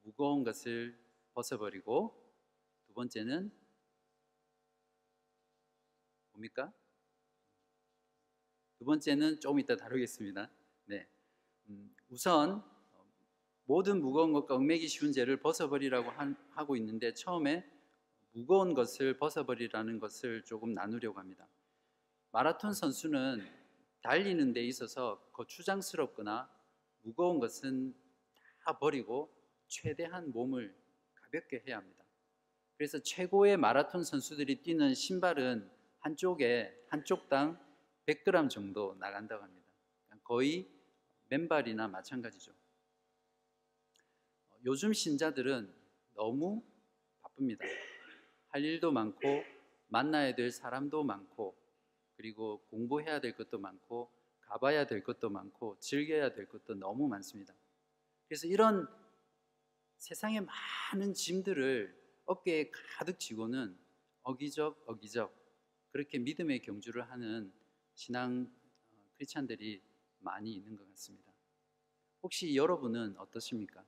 무거운 0.03 0.43
것을 0.43 0.97
벗어버리고 1.33 2.26
두 2.26 2.26
번째는 2.97 3.51
뭡니까? 6.31 6.73
두 8.79 8.85
번째는 8.85 9.39
좀 9.39 9.59
이따 9.59 9.75
다루겠습니다. 9.75 10.49
네. 10.85 11.07
음, 11.69 11.95
우선 12.09 12.63
모든 13.65 14.01
무거운 14.01 14.33
것과 14.33 14.55
얽매기 14.55 14.87
쉬운 14.87 15.11
죄를 15.11 15.39
벗어버리라고 15.39 16.09
한, 16.09 16.35
하고 16.51 16.75
있는데 16.75 17.13
처음에 17.13 17.69
무거운 18.31 18.73
것을 18.73 19.17
벗어버리라는 19.19 19.99
것을 19.99 20.43
조금 20.43 20.73
나누려고 20.73 21.19
합니다. 21.19 21.47
마라톤 22.31 22.73
선수는 22.73 23.47
달리는 24.01 24.53
데 24.53 24.63
있어서 24.65 25.19
거추장스럽거나 25.33 26.49
무거운 27.03 27.39
것은 27.39 27.95
다 28.65 28.79
버리고 28.79 29.31
최대한 29.67 30.31
몸을 30.31 30.75
가볍게 31.13 31.63
해야 31.67 31.77
합니다. 31.77 32.06
그래서 32.77 32.99
최고의 32.99 33.57
마라톤 33.57 34.03
선수들이 34.03 34.61
뛰는 34.61 34.93
신발은 34.93 35.69
한쪽에 35.99 36.71
한쪽당 36.89 37.59
100g 38.05 38.49
정도 38.49 38.95
나간다고 38.99 39.43
합니다. 39.43 39.67
거의 40.23 40.69
맨발이나 41.29 41.87
마찬가지죠. 41.87 42.51
요즘 44.65 44.93
신자들은 44.93 45.73
너무 46.13 46.63
바쁩니다. 47.21 47.65
할 48.49 48.63
일도 48.63 48.91
많고 48.91 49.43
만나야 49.87 50.35
될 50.35 50.51
사람도 50.51 51.03
많고 51.03 51.55
그리고 52.15 52.61
공부해야 52.69 53.21
될 53.21 53.35
것도 53.35 53.57
많고 53.59 54.11
가봐야 54.41 54.85
될 54.87 55.03
것도 55.03 55.29
많고 55.29 55.77
즐겨야 55.79 56.33
될 56.33 56.47
것도 56.47 56.75
너무 56.75 57.07
많습니다. 57.07 57.53
그래서 58.27 58.47
이런 58.47 58.87
세상의 59.97 60.41
많은 60.41 61.13
짐들을 61.13 62.06
어깨에 62.27 62.69
가득 62.71 63.19
지고는 63.19 63.77
어기적 64.23 64.83
어기적 64.85 65.33
그렇게 65.91 66.19
믿음의 66.19 66.61
경주를 66.61 67.09
하는 67.09 67.51
신앙 67.95 68.51
어, 68.91 68.95
크리스찬들이 69.13 69.81
많이 70.19 70.53
있는 70.53 70.75
것 70.75 70.87
같습니다. 70.89 71.31
혹시 72.21 72.55
여러분은 72.55 73.17
어떠십니까? 73.17 73.83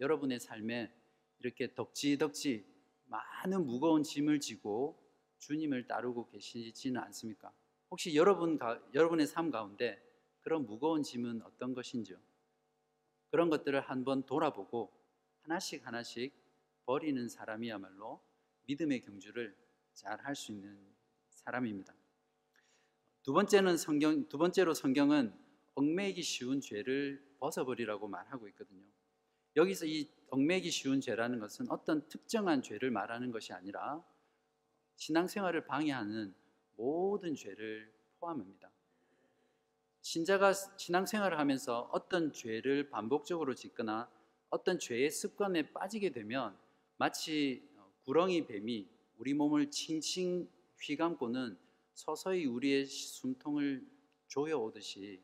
여러분의 0.00 0.40
삶에 0.40 0.90
이렇게 1.38 1.74
덕지덕지 1.74 2.64
많은 3.04 3.66
무거운 3.66 4.02
짐을 4.02 4.40
지고 4.40 4.98
주님을 5.38 5.86
따르고 5.86 6.28
계시지는 6.30 7.00
않습니까? 7.02 7.52
혹시 7.90 8.14
여러분 8.14 8.56
가, 8.56 8.80
여러분의 8.94 9.26
삶 9.26 9.50
가운데 9.50 10.02
그런 10.40 10.64
무거운 10.64 11.02
짐은 11.02 11.42
어떤 11.42 11.74
것인지요? 11.74 12.16
그런 13.30 13.50
것들을 13.50 13.78
한번 13.82 14.22
돌아보고 14.22 14.90
하나씩 15.42 15.86
하나씩 15.86 16.41
버리는 16.86 17.28
사람이야말로 17.28 18.20
믿음의 18.66 19.00
경주를 19.02 19.56
잘 19.94 20.18
할 20.20 20.34
수 20.34 20.52
있는 20.52 20.78
사람입니다. 21.30 21.94
두 23.22 23.32
번째는 23.32 23.76
성경 23.76 24.28
두 24.28 24.38
번째로 24.38 24.74
성경은 24.74 25.32
얽매이기 25.74 26.22
쉬운 26.22 26.60
죄를 26.60 27.22
벗어버리라고 27.38 28.08
말하고 28.08 28.48
있거든요. 28.48 28.84
여기서 29.56 29.86
이 29.86 30.10
얽매이기 30.30 30.70
쉬운 30.70 31.00
죄라는 31.00 31.38
것은 31.40 31.70
어떤 31.70 32.08
특정한 32.08 32.62
죄를 32.62 32.90
말하는 32.90 33.30
것이 33.30 33.52
아니라 33.52 34.04
신앙생활을 34.96 35.66
방해하는 35.66 36.34
모든 36.76 37.34
죄를 37.34 37.92
포함합니다. 38.18 38.70
신자가 40.00 40.52
신앙생활을 40.52 41.38
하면서 41.38 41.88
어떤 41.92 42.32
죄를 42.32 42.90
반복적으로 42.90 43.54
짓거나 43.54 44.10
어떤 44.50 44.78
죄의 44.78 45.10
습관에 45.10 45.72
빠지게 45.72 46.10
되면 46.10 46.58
마치 47.02 47.68
구렁이 48.04 48.46
뱀이 48.46 48.88
우리 49.16 49.34
몸을 49.34 49.72
칭칭 49.72 50.48
휘감고는 50.80 51.58
서서히 51.94 52.46
우리의 52.46 52.86
숨통을 52.86 53.84
조여오듯이 54.28 55.20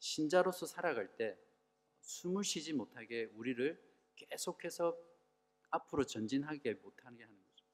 신자로서 0.00 0.66
살아갈 0.66 1.14
때 1.16 1.38
숨을 2.00 2.42
쉬지 2.42 2.72
못하게 2.72 3.26
우리를 3.36 3.80
계속해서 4.16 4.98
앞으로 5.70 6.02
전진하게 6.02 6.74
못하게 6.82 7.22
하는 7.22 7.36
거죠. 7.40 7.64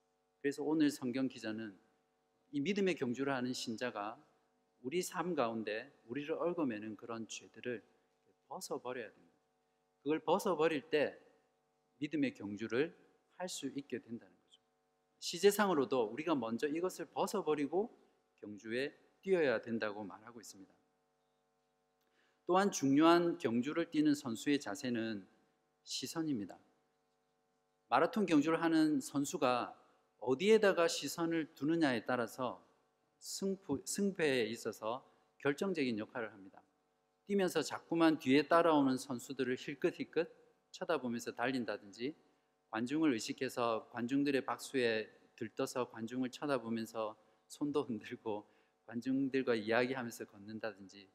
그래서 0.42 0.62
오늘 0.62 0.90
성경 0.90 1.26
기자는 1.26 1.74
이 2.50 2.60
믿음의 2.60 2.96
경주를 2.96 3.34
하는 3.34 3.54
신자가 3.54 4.22
우리 4.82 5.00
삶 5.00 5.34
가운데 5.34 5.90
우리를 6.04 6.30
얽어매는 6.34 6.96
그런 6.96 7.26
죄들을 7.26 7.82
벗어버려야 8.48 9.10
됩니다. 9.10 9.38
그걸 10.02 10.18
벗어버릴 10.18 10.90
때 10.90 11.29
믿음의 12.00 12.34
경주를 12.34 12.96
할 13.36 13.48
수 13.48 13.66
있게 13.68 14.00
된다는 14.00 14.34
거죠. 14.36 14.60
시제상으로도 15.18 16.04
우리가 16.04 16.34
먼저 16.34 16.68
이것을 16.68 17.06
벗어버리고 17.06 17.96
경주에 18.40 18.94
뛰어야 19.22 19.62
된다고 19.62 20.04
말하고 20.04 20.40
있습니다. 20.40 20.74
또한 22.46 22.70
중요한 22.70 23.38
경주를 23.38 23.90
뛰는 23.90 24.14
선수의 24.14 24.60
자세는 24.60 25.26
시선입니다. 25.84 26.58
마라톤 27.88 28.26
경주를 28.26 28.62
하는 28.62 29.00
선수가 29.00 29.76
어디에다가 30.18 30.86
시선을 30.88 31.54
두느냐에 31.54 32.04
따라서 32.04 32.66
승부, 33.18 33.82
승패에 33.84 34.44
있어서 34.46 35.06
결정적인 35.38 35.98
역할을 35.98 36.32
합니다. 36.32 36.62
뛰면서 37.26 37.62
자꾸만 37.62 38.18
뒤에 38.18 38.48
따라오는 38.48 38.98
선수들을 38.98 39.56
힐끗힐끗 39.58 40.39
쳐다보면서 40.72 41.32
달린다든지 41.32 42.14
관중을 42.70 43.12
의식해서 43.12 43.88
관중들의 43.90 44.44
박수에 44.44 45.10
들떠서 45.36 45.90
관중을 45.90 46.30
쳐다보면서 46.30 47.16
손도 47.48 47.84
흔들고 47.84 48.46
관중들과 48.86 49.54
이야기하면서 49.54 50.26
걷는다든지 50.26 51.08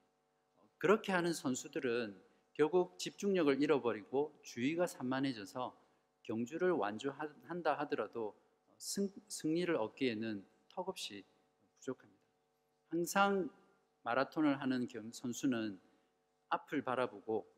그렇게 0.78 1.12
하는 1.12 1.34
선수들은 1.34 2.22
결국 2.54 2.98
집중력을 3.00 3.62
잃어버리고 3.62 4.40
주의가 4.44 4.88
산만해져서 4.88 5.76
경주를 6.24 6.72
완주한다 6.72 7.78
하더라도 7.80 8.36
승, 8.78 9.10
승리를 9.28 9.74
얻기에는 9.76 10.46
턱없이 10.70 11.24
부족합니다. 11.80 12.22
항상 12.90 13.50
마라톤을 14.04 14.62
하는 14.62 14.88
선수는 15.12 15.80
앞을 16.50 16.84
바라보고 16.84 17.55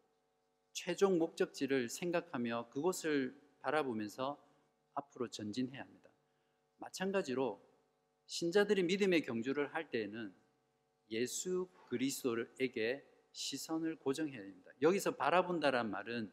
최종 0.77 1.17
목적지를 1.17 1.89
생각하며 1.89 2.69
그곳을 2.69 3.35
바라보면서 3.61 4.39
앞으로 4.93 5.27
전진해야 5.27 5.81
합니다. 5.81 6.07
마찬가지로 6.77 7.59
신자들이 8.27 8.83
믿음의 8.83 9.23
경주를 9.23 9.73
할 9.73 9.89
때에는 9.89 10.35
예수 11.09 11.67
그리스도에게 11.89 13.03
시선을 13.31 13.95
고정해야 13.95 14.39
됩니다. 14.39 14.69
여기서 14.83 15.15
바라본다란 15.15 15.89
말은 15.89 16.31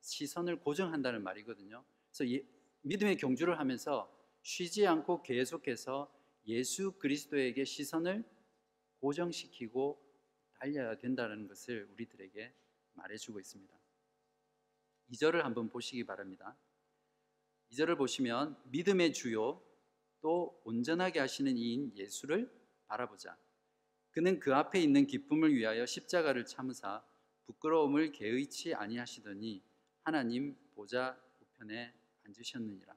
시선을 0.00 0.58
고정한다는 0.58 1.22
말이거든요. 1.22 1.84
그래서 2.08 2.32
예, 2.34 2.44
믿음의 2.82 3.16
경주를 3.16 3.60
하면서 3.60 4.12
쉬지 4.42 4.88
않고 4.88 5.22
계속해서 5.22 6.12
예수 6.48 6.98
그리스도에게 6.98 7.64
시선을 7.64 8.24
고정시키고 8.98 10.02
달려야 10.58 10.98
된다는 10.98 11.46
것을 11.46 11.84
우리들에게 11.92 12.52
말해주고 12.94 13.38
있습니다. 13.38 13.83
2절을 15.12 15.42
한번 15.42 15.68
보시기 15.68 16.04
바랍니다. 16.04 16.56
2절을 17.72 17.96
보시면 17.96 18.56
믿음의 18.64 19.12
주요 19.12 19.62
또 20.20 20.60
온전하게 20.64 21.20
하시는 21.20 21.56
이인 21.56 21.92
예수를 21.96 22.50
바라보자. 22.86 23.36
그는 24.10 24.38
그 24.38 24.54
앞에 24.54 24.80
있는 24.80 25.06
기쁨을 25.06 25.54
위하여 25.54 25.84
십자가를 25.84 26.46
참으사 26.46 27.04
부끄러움을 27.46 28.12
개의치 28.12 28.74
아니하시더니 28.74 29.62
하나님 30.02 30.56
보좌 30.74 31.18
우편에 31.40 31.92
앉으셨느니라. 32.24 32.94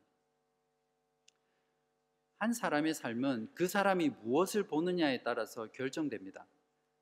한 2.39 2.53
사람의 2.53 2.93
삶은 2.93 3.51
그 3.55 3.67
사람이 3.67 4.09
무엇을 4.09 4.67
보느냐에 4.67 5.23
따라서 5.23 5.71
결정됩니다. 5.71 6.45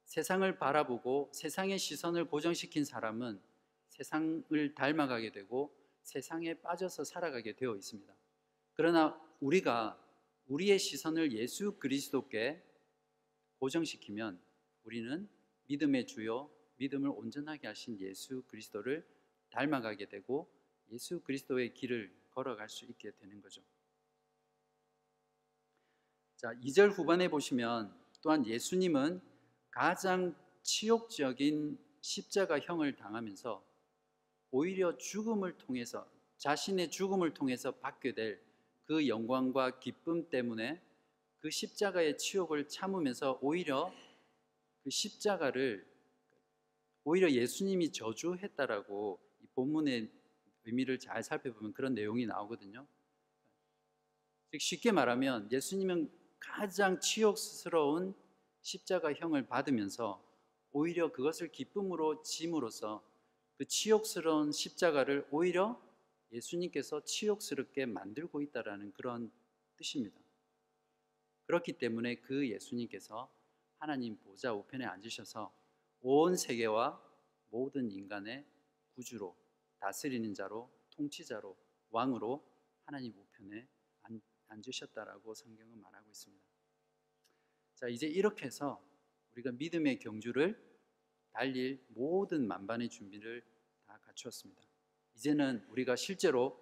세상을 0.06 0.58
바라보고 0.58 1.30
세상의 1.34 1.78
시선을 1.78 2.26
고정시킨 2.26 2.86
사람은 2.86 3.42
세상을 3.96 4.76
닮아가게 4.76 5.32
되고 5.32 5.74
세상에 6.04 6.54
빠져서 6.56 7.04
살아가게 7.06 7.56
되어 7.56 7.76
있습니다. 7.76 8.14
그러나 8.74 9.20
우리가 9.40 10.00
우리의 10.48 10.78
시선을 10.78 11.32
예수 11.32 11.78
그리스도께 11.78 12.62
고정시키면 13.60 14.40
우리는 14.84 15.28
믿음의 15.68 16.08
주요 16.08 16.52
믿음을 16.78 17.10
온전하게 17.10 17.68
하신 17.68 18.00
예수 18.02 18.44
그리스도를 18.48 19.08
닮아가게 19.50 20.08
되고 20.08 20.52
예수 20.92 21.22
그리스도의 21.22 21.74
길을 21.74 22.14
걸어갈 22.32 22.68
수 22.70 22.86
있게 22.86 23.12
되는 23.12 23.42
거죠. 23.42 23.62
자, 26.36 26.54
2절 26.56 26.92
후반에 26.92 27.30
보시면 27.30 27.96
또한 28.22 28.46
예수님은 28.46 29.22
가장 29.72 30.36
치욕적인 30.62 31.80
십자가형을 32.02 32.98
당하면서 32.98 33.64
오히려 34.56 34.98
죽음을 34.98 35.58
통해서 35.58 36.08
자신의 36.38 36.90
죽음을 36.90 37.34
통해서 37.34 37.72
받게 37.72 38.14
될 38.14 38.46
그 38.86 39.08
영광과 39.08 39.80
기쁨 39.80 40.30
때문에 40.30 40.82
그 41.40 41.50
십자가의 41.50 42.18
치욕을 42.18 42.68
참으면서 42.68 43.40
오히려 43.42 43.92
그 44.84 44.90
십자가를 44.90 45.86
오히려 47.04 47.30
예수님이 47.30 47.92
저주했다라고 47.92 49.20
이 49.42 49.48
본문의 49.56 50.10
의미를 50.66 51.00
잘 51.00 51.24
살펴보면 51.24 51.74
그런 51.74 51.94
내용이 51.94 52.26
나오거든요. 52.26 52.86
즉 54.52 54.62
쉽게 54.62 54.92
말하면 54.92 55.52
예수님은 55.52 56.12
가장 56.40 57.00
치욕스러운 57.00 58.16
십자가형을 58.62 59.48
받으면서 59.48 60.24
오히려 60.72 61.12
그것을 61.12 61.52
기쁨으로 61.52 62.22
짐으로써 62.24 63.04
그 63.58 63.66
치욕스러운 63.66 64.52
십자가를 64.52 65.28
오히려 65.32 65.82
예수님께서 66.32 67.04
치욕스럽게 67.04 67.86
만들고 67.86 68.42
있다라는 68.42 68.92
그런 68.94 69.32
뜻입니다. 69.78 70.20
그렇기 71.46 71.74
때문에 71.74 72.16
그 72.16 72.50
예수님께서 72.50 73.32
하나님 73.78 74.18
보좌 74.18 74.54
우편에 74.54 74.86
앉으셔서 74.86 75.54
온 76.02 76.36
세계와 76.36 77.02
모든 77.50 77.92
인간의 77.92 78.46
구주로 78.96 79.38
다스리는 79.80 80.34
자로 80.34 80.72
통치자로 80.92 81.56
왕으로 81.92 82.44
하나님 82.86 83.14
우편에 83.18 83.68
앉으셨다라고 84.48 85.34
성경은 85.34 85.82
말하고 85.82 86.10
있습니다. 86.10 86.46
자, 87.76 87.88
이제 87.88 88.08
이렇게 88.08 88.46
해서 88.46 88.82
우리가 89.34 89.52
믿음의 89.52 90.00
경주를 90.00 90.75
달릴 91.36 91.84
모든 91.90 92.48
만반의 92.48 92.90
준비를 92.90 93.44
다 93.86 94.00
갖추었습니다. 94.04 94.62
이제는 95.16 95.66
우리가 95.70 95.98
실제로 95.98 96.58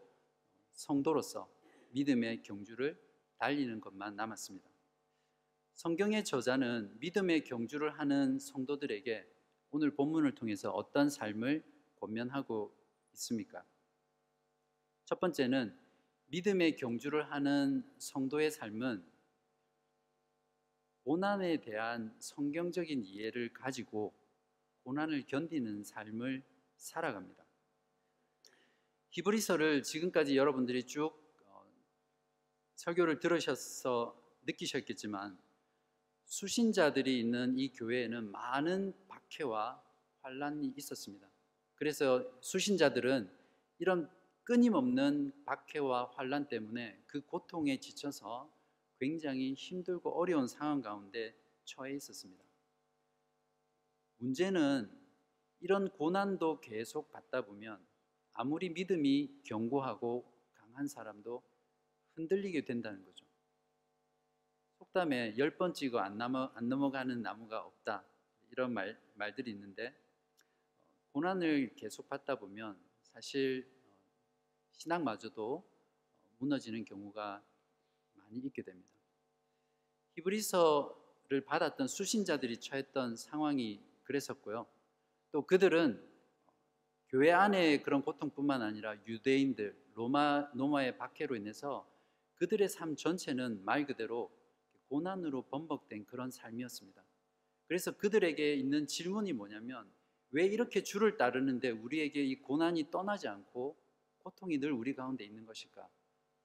성도로서 0.71 1.47
믿음의 1.91 2.41
경주를 2.41 2.99
달리는 3.37 3.79
것만 3.79 4.15
남았습니다. 4.15 4.67
성경의 5.75 6.25
저자는 6.25 6.99
믿음의 6.99 7.43
경주를 7.43 7.99
하는 7.99 8.39
성도들에게 8.39 9.27
오늘 9.69 9.93
본문을 9.95 10.33
통해서 10.33 10.71
어떤 10.71 11.07
삶을 11.09 11.63
권면하고 11.97 12.75
있습니까? 13.13 13.63
첫 15.05 15.19
번째는 15.19 15.77
믿음의 16.27 16.77
경주를 16.77 17.31
하는 17.31 17.87
성도의 17.99 18.49
삶은 18.49 19.05
고난에 21.03 21.61
대한 21.61 22.15
성경적인 22.19 23.03
이해를 23.03 23.53
가지고 23.53 24.22
고난을 24.83 25.25
견디는 25.27 25.83
삶을 25.83 26.43
살아갑니다. 26.77 27.43
히브리서를 29.11 29.83
지금까지 29.83 30.35
여러분들이 30.35 30.85
쭉 30.85 31.13
어, 31.45 31.65
설교를 32.75 33.19
들으셔서 33.19 34.19
느끼셨겠지만 34.45 35.37
수신자들이 36.25 37.19
있는 37.19 37.57
이 37.57 37.71
교회에는 37.71 38.31
많은 38.31 38.93
박해와 39.07 39.81
환란이 40.21 40.73
있었습니다. 40.77 41.29
그래서 41.75 42.25
수신자들은 42.41 43.29
이런 43.79 44.09
끊임없는 44.43 45.45
박해와 45.45 46.11
환란 46.15 46.47
때문에 46.47 47.01
그 47.07 47.21
고통에 47.21 47.79
지쳐서 47.79 48.51
굉장히 48.99 49.53
힘들고 49.53 50.17
어려운 50.19 50.47
상황 50.47 50.81
가운데 50.81 51.35
처해 51.65 51.93
있었습니다. 51.95 52.43
문제는 54.23 54.89
이런 55.59 55.89
고난도 55.89 56.61
계속 56.61 57.11
받다 57.11 57.41
보면 57.41 57.85
아무리 58.31 58.69
믿음이 58.69 59.41
견고하고 59.43 60.23
강한 60.53 60.87
사람도 60.87 61.43
흔들리게 62.15 62.63
된다는 62.63 63.03
거죠. 63.03 63.25
속담에 64.77 65.37
열 65.37 65.57
번 65.57 65.73
찍어 65.73 65.99
안, 65.99 66.17
넘어, 66.17 66.45
안 66.55 66.69
넘어가는 66.69 67.21
나무가 67.21 67.65
없다 67.65 68.05
이런 68.51 68.73
말, 68.73 68.97
말들이 69.15 69.51
있는데 69.51 69.93
고난을 71.11 71.75
계속 71.75 72.07
받다 72.07 72.35
보면 72.35 72.79
사실 73.01 73.69
신앙마저도 74.71 75.67
무너지는 76.37 76.85
경우가 76.85 77.43
많이 78.13 78.37
있게 78.37 78.61
됩니다. 78.61 78.89
히브리서를 80.15 81.43
받았던 81.45 81.89
수신자들이 81.89 82.61
처했던 82.61 83.17
상황이 83.17 83.92
그랬었고요. 84.03 84.65
또 85.31 85.45
그들은 85.45 86.01
교회 87.09 87.31
안에 87.31 87.81
그런 87.81 88.01
고통뿐만 88.01 88.61
아니라 88.61 88.95
유대인들, 89.05 89.75
로마, 89.93 90.49
로마의 90.53 90.97
박해로 90.97 91.35
인해서 91.35 91.87
그들의 92.35 92.67
삶 92.69 92.95
전체는 92.95 93.63
말 93.63 93.85
그대로 93.85 94.31
고난으로 94.89 95.43
번복된 95.43 96.05
그런 96.05 96.31
삶이었습니다. 96.31 97.03
그래서 97.67 97.95
그들에게 97.97 98.55
있는 98.55 98.87
질문이 98.87 99.33
뭐냐면 99.33 99.89
왜 100.31 100.45
이렇게 100.45 100.83
주를 100.83 101.17
따르는데 101.17 101.69
우리에게 101.69 102.23
이 102.23 102.41
고난이 102.41 102.89
떠나지 102.91 103.27
않고 103.27 103.77
고통이 104.19 104.57
늘 104.59 104.71
우리 104.71 104.95
가운데 104.95 105.23
있는 105.23 105.45
것일까? 105.45 105.87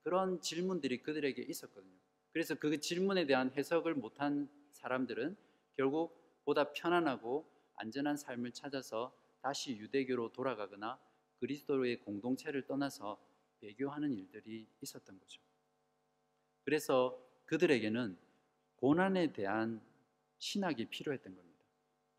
그런 0.02 0.40
질문들이 0.40 1.02
그들에게 1.02 1.42
있었거든요. 1.42 1.98
그래서 2.32 2.54
그 2.54 2.78
질문에 2.78 3.26
대한 3.26 3.50
해석을 3.56 3.94
못한 3.94 4.48
사람들은 4.72 5.36
결국 5.76 6.17
보다 6.48 6.72
편안하고 6.72 7.46
안전한 7.74 8.16
삶을 8.16 8.52
찾아서 8.52 9.14
다시 9.42 9.76
유대교로 9.76 10.32
돌아가거나 10.32 10.98
그리스도의 11.40 12.00
공동체를 12.00 12.66
떠나서 12.66 13.20
배교하는 13.60 14.14
일들이 14.14 14.66
있었던 14.80 15.18
거죠. 15.18 15.42
그래서 16.64 17.22
그들에게는 17.44 18.16
고난에 18.76 19.34
대한 19.34 19.82
신학이 20.38 20.86
필요했던 20.86 21.36
겁니다. 21.36 21.64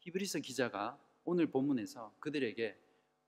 히브리서 0.01 0.41
기자가 0.41 1.03
오늘 1.23 1.47
본문에서 1.47 2.13
그들에게 2.19 2.77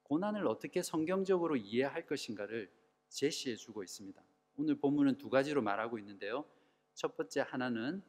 고난을 0.04 0.46
어떻게 0.46 0.84
성경적으로 0.84 1.56
이해할 1.56 2.06
것인가를 2.06 2.72
제시해 3.10 3.56
주고 3.56 3.82
있습니다. 3.82 4.22
오늘 4.58 4.76
본문은 4.76 5.18
두 5.18 5.32
가지로 5.32 5.64
말하고 5.64 5.98
있는데요. 5.98 6.46
첫 6.94 7.18
번째 7.18 7.42
하나는 7.42 8.04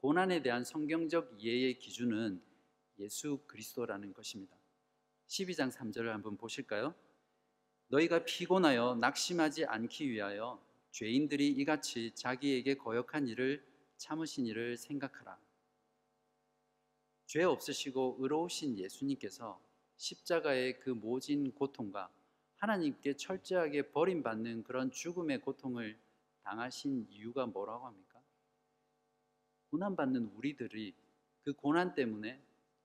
고난에 0.00 0.40
대한 0.40 0.64
성경적 0.64 1.36
이해의 1.38 1.78
기준은 1.78 2.40
예수 3.00 3.38
그리스도라는 3.46 4.14
것입니다. 4.14 4.56
12장 5.26 5.70
3절을 5.70 6.06
한번 6.06 6.38
보실까요? 6.38 6.94
너희가 7.88 8.24
피곤하여 8.24 8.94
낙심하지 8.94 9.66
않기 9.66 10.08
위하여 10.08 10.58
죄인들이 10.92 11.48
이같이 11.48 12.12
자기에게 12.14 12.76
거역한 12.76 13.28
일을 13.28 13.62
참으신 13.98 14.46
일을 14.46 14.78
생각하라. 14.78 15.38
죄 17.26 17.42
없으시고 17.42 18.16
의로우신 18.20 18.78
예수님께서 18.78 19.60
십자가의 19.98 20.80
그 20.80 20.88
모진 20.88 21.52
고통과 21.52 22.10
하나님께 22.56 23.16
철저하게 23.16 23.90
버림받는 23.90 24.62
그런 24.62 24.90
죽음의 24.90 25.42
고통을 25.42 25.98
당하신 26.42 27.06
이유가 27.10 27.44
뭐라고 27.44 27.86
합니까? 27.86 28.09
고난받는 29.70 30.32
우리들이 30.34 30.94
그 31.42 31.52
고난 31.52 31.94
때문에 31.94 32.42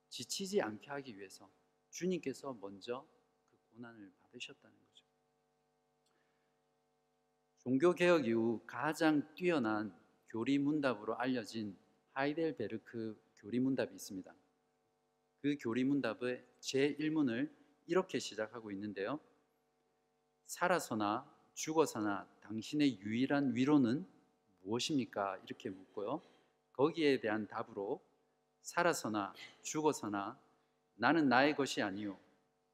지치지 0.10 0.62
않게 0.62 0.90
하기 0.90 1.18
위해서 1.18 1.50
주님께서 1.90 2.58
먼저 2.62 3.06
그 3.50 3.58
고난을 3.76 4.12
받으셨다는 4.24 4.76
거죠. 4.78 5.06
종교개혁 7.60 8.28
이후 8.28 8.62
가장 8.66 9.34
뛰어난 9.34 9.96
교리 10.30 10.60
문답으로 10.60 11.18
알려진 11.18 11.76
하이델베르크 12.14 13.20
교리 13.38 13.60
문답이 13.60 13.96
있습니다. 13.96 14.34
그 15.42 15.58
교리 15.60 15.84
문답의 15.84 16.46
제1문을 16.60 17.50
이렇게 17.88 18.20
시작하고 18.20 18.72
있는데요. 18.72 19.20
살아서나 20.46 21.32
죽어서나 21.54 22.28
당신의 22.42 23.00
유일한 23.00 23.56
위로는 23.56 24.06
무엇입니까? 24.62 25.38
이렇게 25.46 25.70
묻고요. 25.70 26.22
거기에 26.76 27.22
대한 27.22 27.48
답으로 27.48 28.04
살아서나 28.62 29.34
죽어서나 29.62 30.38
나는 30.96 31.30
나의 31.30 31.56
것이 31.56 31.82
아니요 31.82 32.20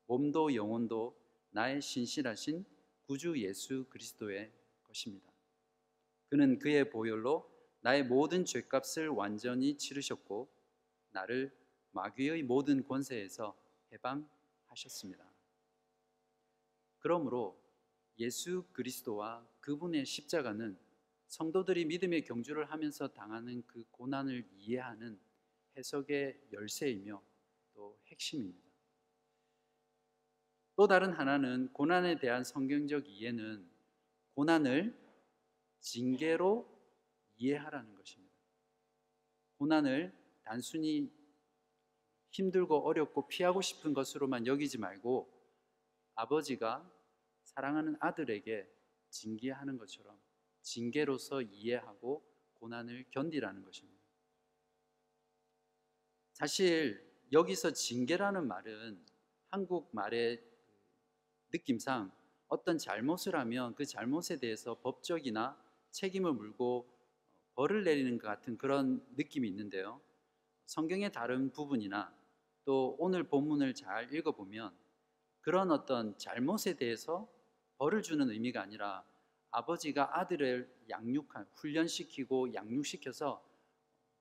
몸도 0.08 0.56
영혼도 0.56 1.16
나의 1.52 1.82
신실하신 1.82 2.66
구주 3.06 3.40
예수 3.42 3.86
그리스도의 3.90 4.52
것입니다. 4.84 5.32
그는 6.30 6.58
그의 6.58 6.90
보혈로 6.90 7.48
나의 7.82 8.04
모든 8.04 8.44
죄값을 8.44 9.10
완전히 9.10 9.78
치르셨고 9.78 10.50
나를 11.12 11.56
마귀의 11.92 12.44
모든 12.44 12.84
권세에서 12.84 13.56
해방하셨습니다. 13.92 15.30
그러므로 17.00 17.60
예수 18.18 18.66
그리스도와 18.72 19.46
그분의 19.60 20.06
십자가는 20.06 20.78
성도들이 21.32 21.86
믿음의 21.86 22.26
경주를 22.26 22.70
하면서 22.72 23.08
당하는 23.08 23.66
그 23.66 23.86
고난을 23.92 24.46
이해하는 24.58 25.18
해석의 25.78 26.50
열쇠이며 26.52 27.24
또 27.74 27.98
핵심입니다. 28.08 28.70
또 30.76 30.88
다른 30.88 31.14
하나는 31.14 31.72
고난에 31.72 32.20
대한 32.20 32.44
성경적 32.44 33.08
이해는 33.08 33.66
고난을 34.34 34.94
징계로 35.80 36.68
이해하라는 37.38 37.96
것입니다. 37.96 38.36
고난을 39.56 40.14
단순히 40.44 41.10
힘들고 42.32 42.86
어렵고 42.86 43.30
피하고 43.30 43.62
싶은 43.62 43.94
것으로만 43.94 44.48
여기지 44.48 44.78
말고 44.80 45.32
아버지가 46.16 46.86
사랑하는 47.44 47.96
아들에게 48.02 48.70
징계하는 49.10 49.78
것처럼 49.78 50.20
징계로서 50.62 51.42
이해하고 51.42 52.24
고난을 52.54 53.06
견디라는 53.12 53.64
것입니다. 53.64 54.02
사실 56.34 57.12
여기서 57.32 57.72
징계라는 57.72 58.48
말은 58.48 59.06
한국 59.50 59.90
말의 59.94 60.44
느낌상 61.52 62.12
어떤 62.48 62.78
잘못을 62.78 63.36
하면 63.36 63.76
그 63.76 63.86
잘못에 63.86 64.38
대해서 64.40 64.80
법적이나 64.82 65.58
책임을 65.92 66.34
물고 66.34 66.90
벌을 67.56 67.84
내리는 67.84 68.18
것 68.18 68.28
같은 68.28 68.58
그런 68.58 69.06
느낌이 69.16 69.48
있는데요. 69.48 70.02
성경의 70.66 71.12
다른 71.12 71.52
부분이나 71.52 72.14
또 72.64 72.96
오늘 73.00 73.24
본문을 73.24 73.74
잘 73.74 74.14
읽어보면 74.14 74.76
그런 75.42 75.72
어떤 75.72 76.18
잘못에 76.18 76.76
대해서 76.78 77.30
벌을 77.78 78.02
주는 78.02 78.30
의미가 78.30 78.62
아니라 78.62 79.04
아버지가 79.52 80.20
아들을 80.20 80.86
양육한 80.90 81.48
훈련시키고 81.54 82.54
양육시켜서 82.54 83.46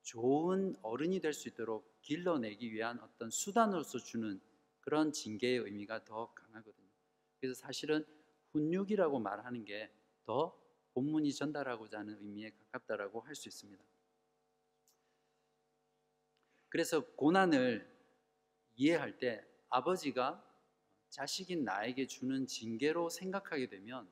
좋은 0.03 0.77
어른이 0.83 1.21
될 1.21 1.33
수 1.33 1.49
있도록 1.49 2.01
길러내기 2.03 2.73
위한 2.73 2.99
어떤 3.01 3.31
수단으로서 3.31 3.99
주는 3.99 4.41
그런 4.81 5.13
징계의 5.13 5.59
의미가 5.59 6.05
더 6.05 6.33
강하거든요. 6.35 6.89
그래서 7.41 7.55
사실은 7.61 8.05
훈육이라고 8.53 9.19
말하는 9.21 9.65
게 9.65 9.91
더 10.25 10.57
본문이 10.95 11.33
전달하고자 11.35 12.01
하는 12.01 12.17
의미에 12.21 12.51
가깝다라고 12.51 13.21
할 13.23 13.35
수 13.35 13.49
있습니다. 13.49 13.83
그래서 16.69 17.01
고난을 17.17 17.89
이해할 18.77 19.19
때 19.19 19.45
아버지가 19.71 20.45
자식인 21.09 21.65
나에게 21.65 22.07
주는 22.07 22.47
징계로 22.47 23.11
생각하게 23.11 23.69
되면 23.69 24.09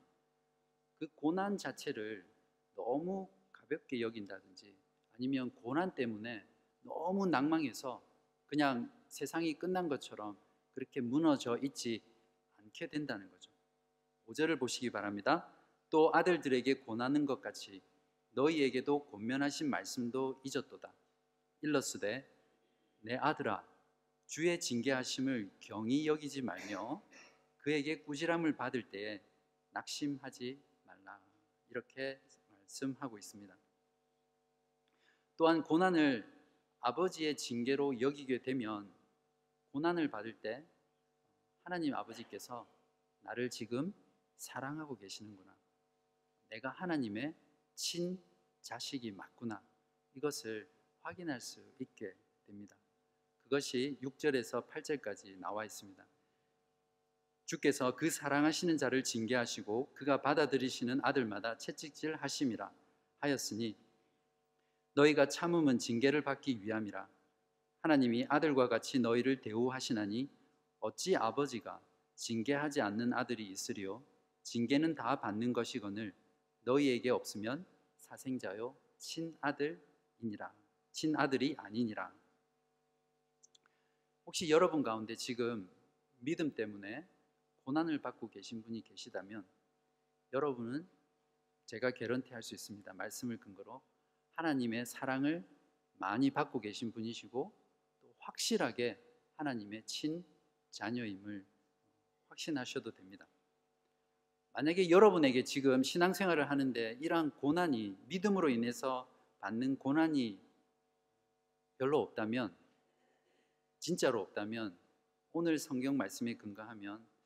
그 0.98 1.06
고난 1.14 1.56
자체를 1.56 2.26
너무 2.74 3.28
가볍게 3.52 4.00
여긴다든지 4.00 4.76
아니면 5.12 5.50
고난 5.54 5.94
때문에 5.94 6.44
너무 6.82 7.26
낭망해서 7.26 8.02
그냥 8.46 8.90
세상이 9.08 9.54
끝난 9.54 9.88
것처럼 9.88 10.38
그렇게 10.74 11.00
무너져 11.00 11.58
있지 11.58 12.02
않게 12.56 12.88
된다는 12.88 13.30
거죠. 13.30 13.50
5절을 14.26 14.58
보시기 14.58 14.90
바랍니다. 14.90 15.52
또 15.90 16.10
아들들에게 16.14 16.74
고나는 16.84 17.26
것 17.26 17.40
같이 17.40 17.82
너희에게도 18.32 19.06
권면하신 19.06 19.70
말씀도 19.70 20.42
잊었도다. 20.44 20.92
일러스되 21.62 22.28
내 23.00 23.16
아들아 23.16 23.66
주의 24.26 24.60
징계하심을 24.60 25.50
경히 25.60 26.06
여기지 26.06 26.42
말며 26.42 27.02
그에게 27.58 28.02
꾸지람을 28.02 28.56
받을 28.56 28.90
때에 28.90 29.22
낙심하지. 29.70 30.67
이렇게 31.70 32.20
말씀하고 32.48 33.18
있습니다. 33.18 33.56
또한 35.36 35.62
고난을 35.62 36.26
아버지의 36.80 37.36
징계로 37.36 38.00
여기게 38.00 38.42
되면 38.42 38.92
고난을 39.72 40.10
받을 40.10 40.40
때 40.40 40.66
하나님 41.64 41.94
아버지께서 41.94 42.66
나를 43.20 43.50
지금 43.50 43.92
사랑하고 44.36 44.96
계시는구나. 44.96 45.56
내가 46.48 46.70
하나님의 46.70 47.34
친 47.74 48.22
자식이 48.62 49.12
맞구나. 49.12 49.62
이것을 50.14 50.68
확인할 51.02 51.40
수 51.40 51.62
있게 51.78 52.14
됩니다. 52.46 52.76
그것이 53.42 53.98
6절에서 54.02 54.68
8절까지 54.68 55.38
나와 55.38 55.64
있습니다. 55.64 56.06
주께서 57.48 57.96
그 57.96 58.10
사랑하시는 58.10 58.76
자를 58.76 59.02
징계하시고 59.02 59.94
그가 59.94 60.20
받아들이시는 60.20 61.00
아들마다 61.02 61.56
채찍질 61.56 62.16
하심이라 62.16 62.70
하였으니 63.20 63.74
너희가 64.92 65.28
참음은 65.28 65.78
징계를 65.78 66.22
받기 66.22 66.62
위함이라. 66.62 67.08
하나님이 67.80 68.26
아들과 68.28 68.68
같이 68.68 68.98
너희를 68.98 69.40
대우하시나니 69.40 70.28
어찌 70.80 71.16
아버지가 71.16 71.80
징계하지 72.16 72.82
않는 72.82 73.14
아들이 73.14 73.46
있으리요? 73.50 74.04
징계는 74.42 74.94
다 74.94 75.18
받는 75.18 75.54
것이거늘 75.54 76.12
너희에게 76.64 77.08
없으면 77.08 77.64
사생자요 77.96 78.76
친아들이니라. 78.98 80.52
친아들이 80.92 81.54
아니니라. 81.56 82.12
혹시 84.26 84.50
여러분 84.50 84.82
가운데 84.82 85.16
지금 85.16 85.66
믿음 86.18 86.54
때문에 86.54 87.08
고난을 87.68 87.98
받고 88.00 88.30
계신 88.30 88.62
분이 88.62 88.80
계시다면 88.80 89.46
여러분은 90.32 90.88
제가 91.66 91.90
개런티 91.90 92.32
할 92.32 92.42
수 92.42 92.54
있습니다. 92.54 92.94
말씀을 92.94 93.36
근거로 93.38 93.82
하나님의 94.36 94.86
사랑을 94.86 95.46
많이 95.98 96.30
받고 96.30 96.60
계신 96.60 96.92
분이시고 96.92 97.54
또 98.00 98.14
확실하게 98.20 98.98
하나님의 99.36 99.82
친 99.84 100.24
자녀임을 100.70 101.44
확신하셔도 102.30 102.92
됩니다. 102.92 103.28
만약에 104.54 104.88
여러분에게 104.88 105.44
지금 105.44 105.82
신앙생활을 105.82 106.48
하는데 106.48 106.96
이러한 107.02 107.32
고난이 107.32 107.98
믿음으로 108.06 108.48
인해서 108.48 109.06
받는 109.40 109.76
고난이 109.76 110.40
별로 111.76 112.00
없다면 112.00 112.56
진짜로 113.78 114.22
없다면 114.22 114.74
오늘 115.32 115.58
성경 115.58 115.98
말씀에 115.98 116.32
근거하면 116.38 117.17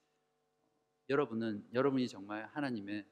여러분은 1.08 1.66
여러분이 1.74 2.08
정말 2.08 2.46
하나님의 2.46 3.04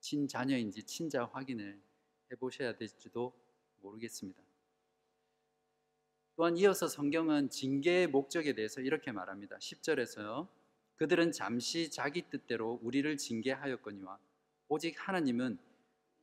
친자녀인지 0.00 0.82
친자 0.82 1.24
확인을 1.24 1.80
해보셔야 2.30 2.76
될지도 2.76 3.32
모르겠습니다. 3.80 4.42
또한 6.36 6.56
이어서 6.56 6.88
성경은 6.88 7.48
징계의 7.50 8.08
목적에 8.08 8.54
대해서 8.54 8.80
이렇게 8.80 9.12
말합니다. 9.12 9.56
10절에서요. 9.56 10.48
그들은 10.96 11.32
잠시 11.32 11.90
자기 11.90 12.22
뜻대로 12.28 12.80
우리를 12.82 13.16
징계하였거니와 13.16 14.18
오직 14.68 14.96
하나님은 15.08 15.58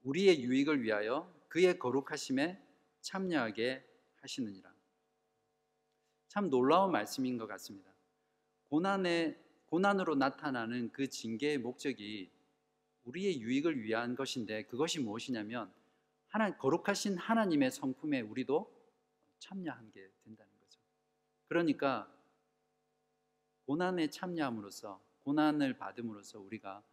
우리의 0.03 0.43
유익을 0.43 0.83
위하여 0.83 1.33
그의 1.47 1.79
거룩하심에 1.79 2.61
참여하게 3.01 3.85
하시느니라. 4.21 4.73
참 6.27 6.49
놀라운 6.49 6.91
말씀인 6.91 7.37
것 7.37 7.47
같습니다. 7.47 7.91
고난의 8.69 9.37
고난으로 9.71 10.15
나타나는 10.15 10.91
그 10.91 11.07
징계의 11.07 11.57
목적이 11.57 12.29
우리의 13.05 13.39
유익을 13.39 13.81
위한 13.81 14.15
것인데 14.15 14.63
그것이 14.65 14.99
무엇이냐면 14.99 15.71
하나 16.27 16.57
거룩하신 16.57 17.17
하나님의 17.17 17.71
성품에 17.71 18.19
우리도 18.19 18.69
참여한 19.39 19.89
게 19.91 20.11
된다는 20.25 20.51
거죠. 20.59 20.81
그러니까 21.47 22.13
고난에 23.65 24.09
참여함으로써 24.09 25.01
고난을 25.23 25.77
받음으로써 25.77 26.41
우리가 26.41 26.83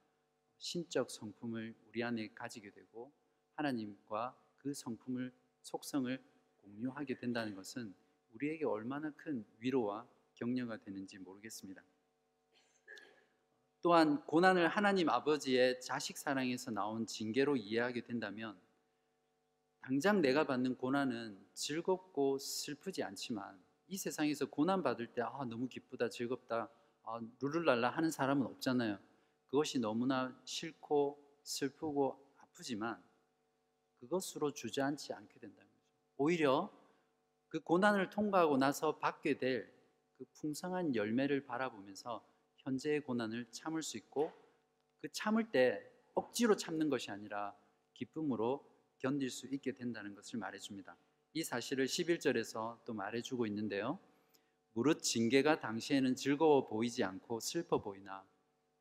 신적 0.58 1.10
성품을 1.10 1.74
우리 1.88 2.04
안에 2.04 2.28
가지게 2.28 2.70
되고 2.70 3.12
하나님과 3.56 4.40
그 4.58 4.72
성품을 4.72 5.32
속성을 5.62 6.22
공유하게 6.62 7.18
된다는 7.18 7.56
것은 7.56 7.92
우리에게 8.34 8.66
얼마나 8.66 9.10
큰 9.16 9.44
위로와 9.58 10.06
격려가 10.34 10.76
되는지 10.76 11.18
모르겠습니다. 11.18 11.82
또한 13.80 14.24
고난을 14.26 14.68
하나님 14.68 15.08
아버지의 15.08 15.80
자식 15.80 16.18
사랑에서 16.18 16.70
나온 16.70 17.06
징계로 17.06 17.56
이해하게 17.56 18.02
된다면 18.02 18.58
당장 19.80 20.20
내가 20.20 20.44
받는 20.44 20.76
고난은 20.76 21.38
즐겁고 21.54 22.38
슬프지 22.38 23.02
않지만 23.02 23.58
이 23.86 23.96
세상에서 23.96 24.46
고난 24.46 24.82
받을 24.82 25.06
때 25.12 25.22
아, 25.22 25.44
너무 25.48 25.68
기쁘다 25.68 26.10
즐겁다 26.10 26.68
아, 27.04 27.20
룰루랄라 27.40 27.88
하는 27.90 28.10
사람은 28.10 28.44
없잖아요. 28.46 28.98
그것이 29.46 29.78
너무나 29.78 30.38
싫고 30.44 31.18
슬프고 31.42 32.18
아프지만 32.38 33.02
그것으로 34.00 34.52
주저앉지 34.52 35.12
않게 35.12 35.38
된다는 35.38 35.70
거죠. 35.70 35.84
오히려 36.18 36.70
그 37.48 37.60
고난을 37.60 38.10
통과하고 38.10 38.58
나서 38.58 38.98
받게 38.98 39.38
될 39.38 39.78
그 40.18 40.24
풍성한 40.34 40.96
열매를 40.96 41.46
바라보면서 41.46 42.24
현재의 42.68 43.00
고난을 43.00 43.46
참을 43.50 43.82
수 43.82 43.96
있고 43.96 44.30
그 45.00 45.08
참을 45.10 45.50
때 45.50 45.82
억지로 46.14 46.54
참는 46.54 46.90
것이 46.90 47.10
아니라 47.10 47.56
기쁨으로 47.94 48.64
견딜 48.98 49.30
수 49.30 49.46
있게 49.46 49.72
된다는 49.72 50.14
것을 50.14 50.38
말해줍니다. 50.38 50.96
이 51.34 51.42
사실을 51.42 51.86
11절에서 51.86 52.84
또 52.84 52.92
말해주고 52.92 53.46
있는데요. 53.46 53.98
무릇 54.72 55.02
징계가 55.02 55.60
당시에는 55.60 56.14
즐거워 56.14 56.66
보이지 56.66 57.04
않고 57.04 57.40
슬퍼 57.40 57.80
보이나 57.80 58.24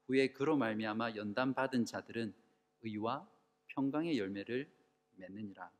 후에 0.07 0.33
그로 0.33 0.57
말미암아 0.57 1.15
연단 1.15 1.53
받은 1.53 1.85
자들은 1.85 2.33
의와 2.81 3.27
평강의 3.67 4.17
열매를 4.17 4.69
맺느니라. 5.15 5.71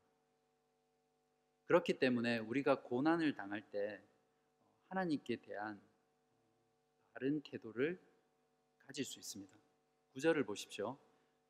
그렇기 1.66 1.98
때문에 1.98 2.38
우리가 2.38 2.82
고난을 2.82 3.34
당할 3.34 3.60
때 3.70 4.02
하나님께 4.88 5.36
대한 5.36 5.80
바른 7.12 7.40
태도를 7.42 8.00
가질 8.86 9.04
수 9.04 9.18
있습니다. 9.18 9.56
구절을 10.12 10.44
보십시오. 10.44 10.98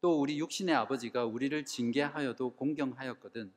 또 0.01 0.21
우리 0.21 0.39
육신의 0.39 0.75
아버지가 0.75 1.25
우리를 1.25 1.65
징계하여도 1.65 2.55
공경하였거든 2.55 3.53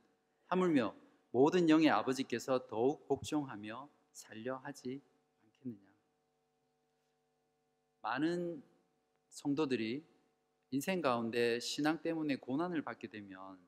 하물며 0.47 0.95
모든 1.31 1.69
영의 1.69 1.89
아버지께서 1.89 2.67
더욱 2.67 3.07
복종하며 3.07 3.89
살려 4.11 4.57
하지 4.57 5.01
않겠느냐. 5.43 5.91
많은 8.01 8.63
성도들이 9.29 10.03
인생 10.71 11.01
가운데 11.01 11.59
신앙 11.59 12.01
때문에 12.01 12.37
고난을 12.37 12.81
받게 12.81 13.07
되면 13.09 13.59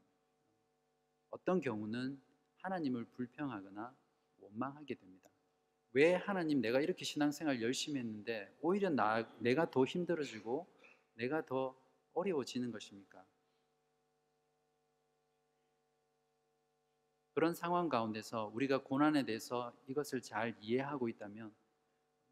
어떤 1.30 1.62
경우는 1.62 2.22
하나님을 2.58 3.06
불평하거나 3.06 3.96
원망하게 4.40 4.96
됩니다. 4.96 5.23
왜 5.94 6.16
하나님 6.16 6.60
내가 6.60 6.82
이렇게 6.82 7.06
신앙생활 7.06 7.62
열심히 7.62 8.00
했는데 8.00 8.52
오히려 8.62 8.90
나, 8.90 9.30
내가 9.40 9.70
더 9.70 9.86
힘들어지고 9.86 10.68
내가 11.14 11.46
더 11.46 11.76
어려워지는 12.14 12.72
것입니까? 12.72 13.24
그런 17.36 17.54
상황 17.54 17.90
가운데서 17.90 18.52
우리가 18.54 18.84
고난에 18.84 19.26
대해서 19.26 19.74
이것을 19.88 20.22
잘 20.22 20.56
이해하고 20.62 21.10
있다면 21.10 21.54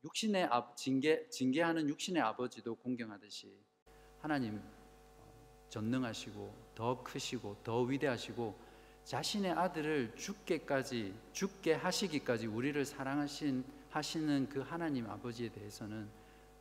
육신의 0.04 0.46
아, 0.46 0.74
징계, 0.76 1.28
징계하는 1.30 1.88
육신의 1.90 2.22
아버지도 2.22 2.76
공경하듯이 2.76 3.56
하나님 4.20 4.58
어, 4.58 5.68
전능하시고 5.70 6.72
더 6.76 7.04
크시고 7.04 7.62
더 7.64 7.82
위대하시고 7.82 8.71
자신의 9.04 9.52
아들을 9.52 10.16
죽게까지 10.16 11.14
죽게 11.34 11.74
하시기까지 11.74 12.48
우리를 12.48 12.84
사랑하신 12.86 13.64
하시는 13.90 14.48
그 14.48 14.62
하나님 14.62 15.10
아버지에 15.10 15.50
대해서는 15.50 16.10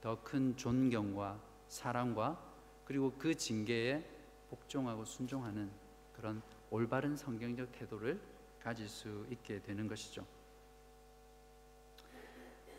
더 0.00 0.16
큰 0.24 0.57
존경과 0.57 1.38
사랑과 1.68 2.40
그리고 2.85 3.12
그 3.18 3.35
징계에 3.35 4.05
복종하고 4.48 5.05
순종하는 5.05 5.70
그런 6.14 6.42
올바른 6.70 7.16
성경적 7.16 7.70
태도를 7.72 8.20
가질 8.62 8.88
수 8.88 9.26
있게 9.31 9.62
되는 9.62 9.87
것이죠. 9.87 10.26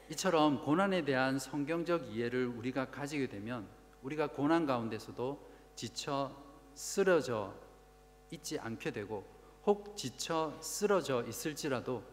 이처럼 0.09 0.65
고난에 0.65 1.05
대한 1.05 1.39
성경적 1.39 2.07
이해를 2.07 2.47
우리가 2.47 2.91
가지게 2.91 3.27
되면 3.27 3.65
우리가 4.01 4.27
고난 4.27 4.65
가운데서도 4.65 5.39
지쳐 5.75 6.35
쓰러져 6.73 7.55
있지 8.31 8.59
않게 8.59 8.91
되고 8.91 9.23
혹 9.65 9.95
지쳐 9.95 10.57
쓰러져 10.61 11.23
있을지라도 11.27 12.03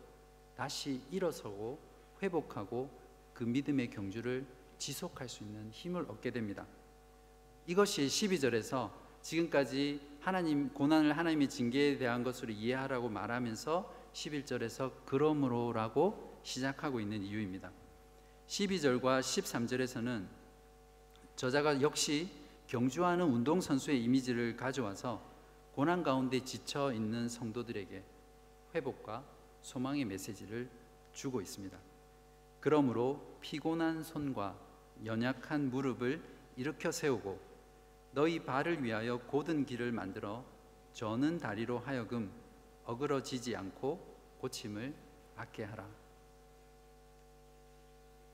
다시 0.56 1.00
일어서고 1.10 1.78
회복하고 2.22 2.90
그 3.32 3.44
믿음의 3.44 3.90
경주를 3.90 4.44
지속할 4.78 5.28
수 5.28 5.44
있는 5.44 5.70
힘을 5.70 6.04
얻게 6.08 6.30
됩니다. 6.30 6.66
이것이 7.66 8.06
12절에서 8.06 8.90
지금까지 9.22 10.00
하나님 10.20 10.72
고난을 10.72 11.16
하나님의 11.16 11.48
징계에 11.48 11.98
대한 11.98 12.22
것으로 12.22 12.52
이해하라고 12.52 13.08
말하면서 13.08 13.94
11절에서 14.12 14.92
그러므로라고 15.04 16.40
시작하고 16.42 17.00
있는 17.00 17.22
이유입니다. 17.22 17.70
12절과 18.48 19.20
13절에서는 19.20 20.26
저자가 21.36 21.80
역시 21.82 22.28
경주하는 22.66 23.24
운동선수의 23.26 24.02
이미지를 24.02 24.56
가져와서 24.56 25.22
고난 25.78 26.02
가운데 26.02 26.40
지쳐 26.40 26.92
있는 26.92 27.28
성도들에게 27.28 28.02
회복과 28.74 29.24
소망의 29.62 30.06
메시지를 30.06 30.68
주고 31.12 31.40
있습니다. 31.40 31.78
그러므로 32.58 33.38
피곤한 33.40 34.02
손과 34.02 34.58
연약한 35.04 35.70
무릎을 35.70 36.20
일으켜 36.56 36.90
세우고 36.90 37.38
너희 38.10 38.40
발을 38.40 38.82
위하여 38.82 39.18
곧은 39.18 39.66
길을 39.66 39.92
만들어 39.92 40.44
저는 40.94 41.38
다리로 41.38 41.78
하여금 41.78 42.28
어그러지지 42.84 43.54
않고 43.54 44.00
고침을 44.40 44.92
받게 45.36 45.62
하라. 45.62 45.86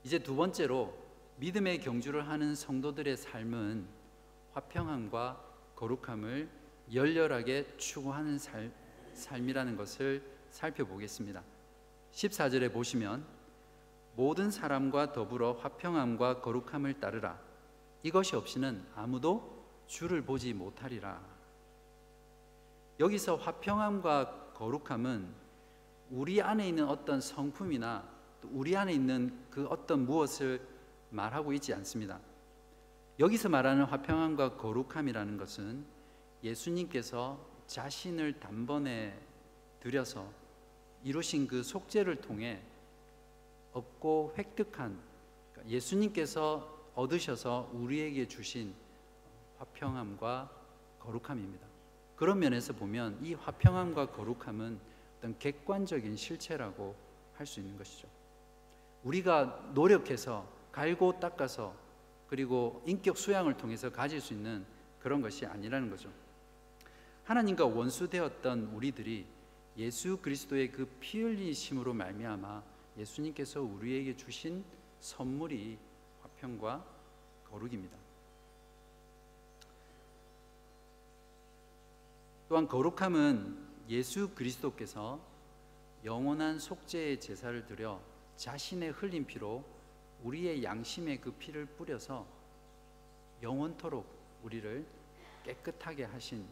이제 0.03 0.17
두 0.17 0.35
번째로 0.35 0.97
믿음의 1.37 1.81
경주를 1.81 2.27
하는 2.27 2.55
성도들의 2.55 3.15
삶은 3.15 3.87
화평함과 4.53 5.45
거룩함을 5.75 6.64
열렬하게 6.93 7.77
추구하는 7.77 8.37
살, 8.37 8.71
삶이라는 9.13 9.75
것을 9.75 10.23
살펴보겠습니다. 10.49 11.43
14절에 12.13 12.71
보시면 12.71 13.25
모든 14.15 14.49
사람과 14.49 15.11
더불어 15.11 15.53
화평함과 15.53 16.41
거룩함을 16.41 16.99
따르라. 16.99 17.39
이것이 18.03 18.35
없이는 18.35 18.85
아무도 18.95 19.65
주를 19.87 20.21
보지 20.21 20.53
못하리라. 20.53 21.21
여기서 22.99 23.35
화평함과 23.35 24.53
거룩함은 24.53 25.27
우리 26.11 26.41
안에 26.41 26.67
있는 26.67 26.87
어떤 26.87 27.19
성품이나 27.19 28.07
우리 28.51 28.77
안에 28.77 28.93
있는 28.93 29.37
그 29.49 29.65
어떤 29.67 30.05
무엇을 30.05 30.61
말하고 31.09 31.51
있지 31.53 31.73
않습니다. 31.73 32.19
여기서 33.19 33.49
말하는 33.49 33.85
화평함과 33.85 34.57
거룩함이라는 34.57 35.37
것은 35.37 35.94
예수님께서 36.45 37.39
자신을 37.67 38.39
단번에 38.39 39.19
들여서 39.79 40.29
이루신 41.03 41.47
그 41.47 41.63
속죄를 41.63 42.21
통해 42.21 42.61
얻고 43.73 44.35
획득한 44.37 44.97
그러니까 45.51 45.75
예수님께서 45.75 46.73
얻으셔서 46.95 47.69
우리에게 47.73 48.27
주신 48.27 48.73
화평함과 49.57 50.49
거룩함입니다. 50.99 51.67
그런 52.15 52.39
면에서 52.39 52.73
보면 52.73 53.19
이 53.21 53.33
화평함과 53.33 54.11
거룩함은 54.11 54.79
어떤 55.17 55.37
객관적인 55.39 56.15
실체라고 56.15 56.95
할 57.35 57.45
수 57.45 57.59
있는 57.59 57.77
것이죠. 57.77 58.07
우리가 59.03 59.71
노력해서 59.73 60.47
갈고 60.71 61.19
닦아서 61.19 61.75
그리고 62.27 62.81
인격 62.85 63.17
수양을 63.17 63.57
통해서 63.57 63.91
가질 63.91 64.21
수 64.21 64.33
있는 64.33 64.65
그런 64.99 65.21
것이 65.21 65.45
아니라는 65.45 65.89
거죠. 65.89 66.09
하나님과 67.25 67.65
원수되었던 67.65 68.65
우리들이 68.73 69.25
예수 69.77 70.17
그리스도의 70.17 70.71
그 70.71 70.85
피 70.99 71.21
흘리심으로 71.21 71.93
말미암아 71.93 72.63
예수님께서 72.97 73.61
우리에게 73.61 74.15
주신 74.15 74.63
선물이 74.99 75.77
화평과 76.21 76.85
거룩입니다. 77.49 77.97
또한 82.47 82.67
거룩함은 82.67 83.57
예수 83.89 84.29
그리스도께서 84.35 85.19
영원한 86.05 86.59
속죄의 86.59 87.19
제사를 87.19 87.65
드려 87.65 87.99
자신의 88.37 88.91
흘린 88.91 89.25
피로 89.25 89.63
우리의 90.23 90.63
양심의 90.63 91.21
그 91.21 91.31
피를 91.31 91.65
뿌려서 91.65 92.25
영원토록 93.41 94.05
우리를 94.43 94.85
깨끗하게 95.43 96.03
하신 96.03 96.45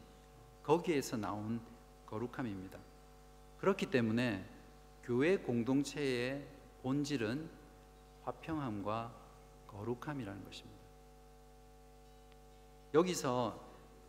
거기에서 0.64 1.18
나온 1.18 1.62
거룩함입니다. 2.06 2.80
그렇기 3.60 3.88
때문에 3.88 4.44
교회 5.04 5.38
공동체의 5.38 6.46
본질은 6.82 7.50
화평함과 8.24 9.14
거룩함이라는 9.68 10.44
것입니다. 10.46 10.80
여기서 12.94 13.60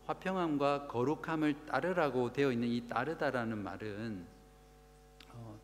화평함과 0.06 0.86
거룩함을 0.88 1.66
따르라고 1.66 2.32
되어 2.32 2.52
있는 2.52 2.68
이 2.68 2.86
따르다라는 2.88 3.58
말은 3.58 4.26
어, 5.30 5.58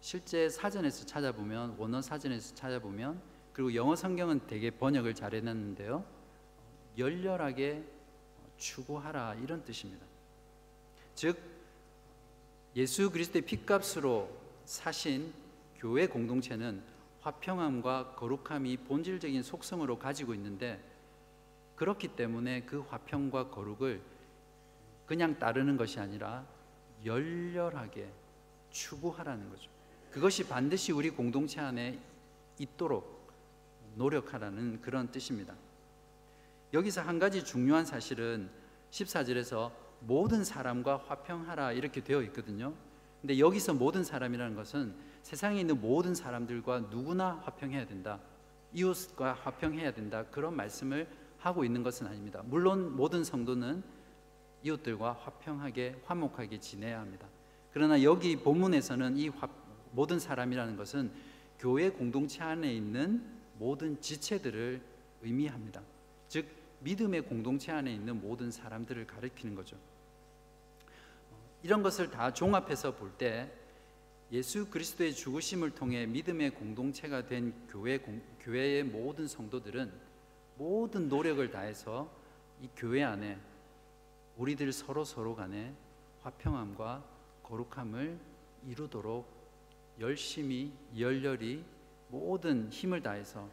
실제 0.00 0.48
사전에서 0.48 1.04
찾아보면 1.04 1.76
원어 1.78 2.00
사전에서 2.00 2.54
찾아보면 2.54 3.20
그리고 3.52 3.74
영어 3.74 3.94
성경은 3.94 4.46
되게 4.46 4.70
번역을 4.70 5.14
잘 5.14 5.34
해놨는데요 5.34 6.04
열렬하게 6.96 7.84
추구하라 8.56 9.34
이런 9.34 9.64
뜻입니다. 9.64 10.11
즉 11.14 11.38
예수 12.74 13.10
그리스도의 13.10 13.42
피값으로 13.42 14.30
사신 14.64 15.32
교회 15.76 16.06
공동체는 16.06 16.82
화평함과 17.20 18.14
거룩함이 18.16 18.78
본질적인 18.78 19.42
속성으로 19.42 19.98
가지고 19.98 20.34
있는데 20.34 20.82
그렇기 21.76 22.08
때문에 22.08 22.62
그 22.62 22.80
화평과 22.80 23.50
거룩을 23.50 24.00
그냥 25.06 25.38
따르는 25.38 25.76
것이 25.76 26.00
아니라 26.00 26.46
열렬하게 27.04 28.08
추구하라는 28.70 29.50
거죠. 29.50 29.70
그것이 30.10 30.46
반드시 30.46 30.92
우리 30.92 31.10
공동체 31.10 31.60
안에 31.60 31.98
있도록 32.58 33.32
노력하라는 33.96 34.80
그런 34.80 35.10
뜻입니다. 35.10 35.54
여기서 36.72 37.02
한 37.02 37.18
가지 37.18 37.44
중요한 37.44 37.84
사실은 37.84 38.48
14절에서 38.90 39.70
모든 40.06 40.44
사람과 40.44 40.98
화평하라 41.06 41.72
이렇게 41.72 42.02
되어 42.02 42.22
있거든요. 42.22 42.72
근데 43.20 43.38
여기서 43.38 43.74
모든 43.74 44.02
사람이라는 44.02 44.56
것은 44.56 44.94
세상에 45.22 45.60
있는 45.60 45.80
모든 45.80 46.14
사람들과 46.14 46.80
누구나 46.90 47.40
화평해야 47.44 47.86
된다. 47.86 48.18
이웃과 48.74 49.34
화평해야 49.34 49.92
된다. 49.92 50.24
그런 50.30 50.56
말씀을 50.56 51.08
하고 51.38 51.64
있는 51.64 51.82
것은 51.82 52.06
아닙니다. 52.06 52.42
물론 52.44 52.96
모든 52.96 53.22
성도는 53.22 53.82
이웃들과 54.64 55.12
화평하게 55.12 56.02
화목하게 56.04 56.58
지내야 56.60 57.00
합니다. 57.00 57.26
그러나 57.72 58.02
여기 58.02 58.36
본문에서는 58.36 59.16
이 59.16 59.28
화, 59.28 59.48
모든 59.92 60.18
사람이라는 60.18 60.76
것은 60.76 61.10
교회 61.58 61.90
공동체 61.90 62.42
안에 62.42 62.72
있는 62.72 63.24
모든 63.58 64.00
지체들을 64.00 64.80
의미합니다. 65.22 65.80
즉 66.28 66.46
믿음의 66.80 67.22
공동체 67.22 67.70
안에 67.70 67.92
있는 67.92 68.20
모든 68.20 68.50
사람들을 68.50 69.06
가리키는 69.06 69.54
거죠. 69.54 69.76
이런 71.62 71.82
것을 71.82 72.10
다 72.10 72.32
종합해서 72.32 72.96
볼 72.96 73.16
때 73.16 73.50
예수 74.32 74.70
그리스도의 74.70 75.12
죽으심을 75.12 75.72
통해 75.72 76.06
믿음의 76.06 76.52
공동체가 76.52 77.26
된 77.26 77.52
교회 77.68 77.98
공, 77.98 78.22
교회의 78.40 78.82
모든 78.82 79.28
성도들은 79.28 79.92
모든 80.56 81.08
노력을 81.10 81.50
다해서 81.50 82.10
이 82.62 82.68
교회 82.74 83.02
안에 83.02 83.38
우리들 84.38 84.72
서로 84.72 85.04
서로 85.04 85.36
간에 85.36 85.74
화평함과 86.22 87.04
거룩함을 87.42 88.18
이루도록 88.66 89.28
열심히 90.00 90.72
열렬히 90.96 91.62
모든 92.08 92.70
힘을 92.70 93.02
다해서 93.02 93.46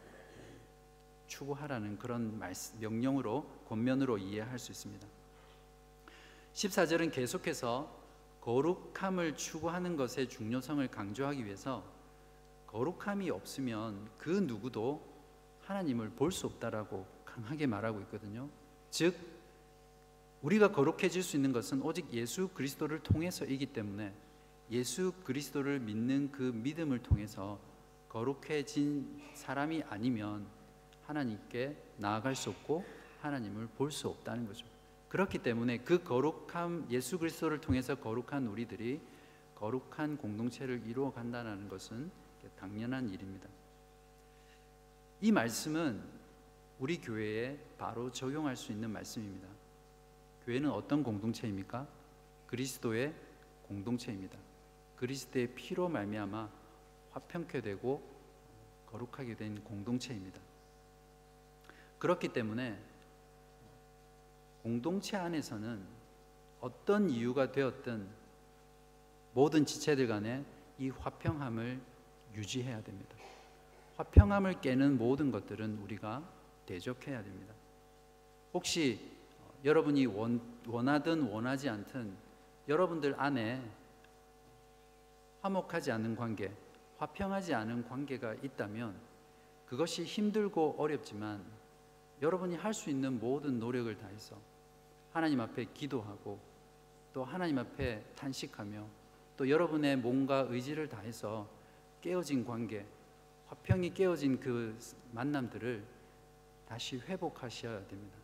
추구하라는 1.26 1.98
그런 1.98 2.38
말씀, 2.38 2.80
명령으로 2.80 3.44
권면으로 3.68 4.16
이해할 4.16 4.58
수 4.58 4.72
있습니다. 4.72 5.06
14절은 6.54 7.12
계속해서 7.12 7.99
거룩함을 8.40 9.36
추구하는 9.36 9.96
것의 9.96 10.28
중요성을 10.28 10.86
강조하기 10.88 11.44
위해서 11.44 11.84
거룩함이 12.66 13.30
없으면 13.30 14.08
그 14.16 14.30
누구도 14.30 15.04
하나님을 15.62 16.10
볼 16.10 16.32
수 16.32 16.46
없다라고 16.46 17.06
강하게 17.24 17.66
말하고 17.66 18.00
있거든요. 18.02 18.48
즉 18.90 19.14
우리가 20.42 20.72
거룩해질 20.72 21.22
수 21.22 21.36
있는 21.36 21.52
것은 21.52 21.82
오직 21.82 22.12
예수 22.12 22.48
그리스도를 22.48 23.02
통해서이기 23.02 23.66
때문에 23.66 24.12
예수 24.70 25.12
그리스도를 25.24 25.80
믿는 25.80 26.32
그 26.32 26.42
믿음을 26.42 27.02
통해서 27.02 27.58
거룩해진 28.08 29.20
사람이 29.34 29.84
아니면 29.88 30.46
하나님께 31.06 31.76
나아갈 31.98 32.34
수 32.34 32.50
없고 32.50 32.84
하나님을 33.20 33.68
볼 33.76 33.90
수 33.90 34.08
없다는 34.08 34.46
거죠. 34.46 34.64
그렇기 35.10 35.38
때문에 35.38 35.78
그 35.78 36.02
거룩함 36.04 36.86
예수 36.90 37.18
그리스도를 37.18 37.60
통해서 37.60 37.96
거룩한 37.96 38.46
우리들이 38.46 39.00
거룩한 39.56 40.16
공동체를 40.16 40.86
이루어 40.86 41.12
간다는 41.12 41.68
것은 41.68 42.10
당연한 42.56 43.10
일입니다. 43.10 43.48
이 45.20 45.32
말씀은 45.32 46.00
우리 46.78 46.98
교회에 47.00 47.58
바로 47.76 48.10
적용할 48.12 48.56
수 48.56 48.70
있는 48.72 48.90
말씀입니다. 48.90 49.48
교회는 50.46 50.70
어떤 50.70 51.02
공동체입니까? 51.02 51.86
그리스도의 52.46 53.12
공동체입니다. 53.64 54.38
그리스도의 54.96 55.54
피로 55.54 55.88
말미암아 55.88 56.48
화평케 57.10 57.62
되고 57.62 58.00
거룩하게 58.86 59.36
된 59.36 59.62
공동체입니다. 59.64 60.40
그렇기 61.98 62.28
때문에 62.28 62.78
공동체 64.62 65.16
안에서는 65.16 65.82
어떤 66.60 67.08
이유가 67.08 67.50
되었든 67.50 68.06
모든 69.32 69.64
지체들 69.64 70.06
간에 70.06 70.44
이 70.78 70.90
화평함을 70.90 71.80
유지해야 72.34 72.82
됩니다. 72.82 73.16
화평함을 73.96 74.60
깨는 74.60 74.98
모든 74.98 75.30
것들은 75.30 75.78
우리가 75.82 76.22
대적해야 76.66 77.22
됩니다. 77.22 77.54
혹시 78.52 79.00
여러분이 79.64 80.06
원, 80.06 80.40
원하든 80.66 81.22
원하지 81.30 81.68
않든 81.68 82.14
여러분들 82.68 83.14
안에 83.20 83.62
화목하지 85.42 85.92
않은 85.92 86.16
관계, 86.16 86.52
화평하지 86.98 87.54
않은 87.54 87.88
관계가 87.88 88.34
있다면 88.34 88.94
그것이 89.66 90.04
힘들고 90.04 90.76
어렵지만 90.78 91.44
여러분이 92.20 92.56
할 92.56 92.74
수 92.74 92.90
있는 92.90 93.18
모든 93.18 93.58
노력을 93.58 93.96
다해서 93.96 94.36
하나님 95.12 95.40
앞에 95.40 95.66
기도하고 95.74 96.38
또 97.12 97.24
하나님 97.24 97.58
앞에 97.58 98.02
탄식하며 98.16 98.86
또 99.36 99.48
여러분의 99.48 99.96
몸과 99.96 100.46
의지를 100.48 100.88
다해서 100.88 101.48
깨어진 102.00 102.44
관계, 102.44 102.86
화평이 103.48 103.94
깨어진 103.94 104.38
그 104.38 104.78
만남들을 105.12 105.82
다시 106.68 106.98
회복하셔야 106.98 107.86
됩니다. 107.88 108.16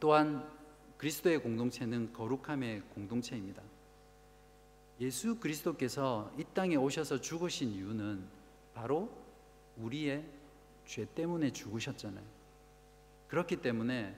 또한 0.00 0.48
그리스도의 0.96 1.42
공동체는 1.42 2.12
거룩함의 2.12 2.82
공동체입니다. 2.94 3.62
예수 5.00 5.38
그리스도께서 5.38 6.32
이 6.38 6.44
땅에 6.54 6.76
오셔서 6.76 7.20
죽으신 7.20 7.70
이유는 7.70 8.24
바로 8.74 9.10
우리의 9.76 10.24
죄 10.86 11.04
때문에 11.04 11.52
죽으셨잖아요. 11.52 12.37
그렇기 13.28 13.56
때문에 13.56 14.14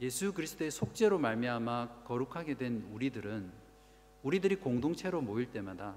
예수 0.00 0.32
그리스도의 0.32 0.70
속죄로 0.70 1.18
말미암아 1.18 2.02
거룩하게 2.04 2.54
된 2.54 2.86
우리들은 2.92 3.50
우리들이 4.22 4.56
공동체로 4.56 5.20
모일 5.20 5.50
때마다 5.52 5.94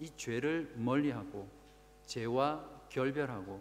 이 0.00 0.10
죄를 0.16 0.72
멀리하고 0.76 1.48
죄와 2.06 2.64
결별하고 2.90 3.60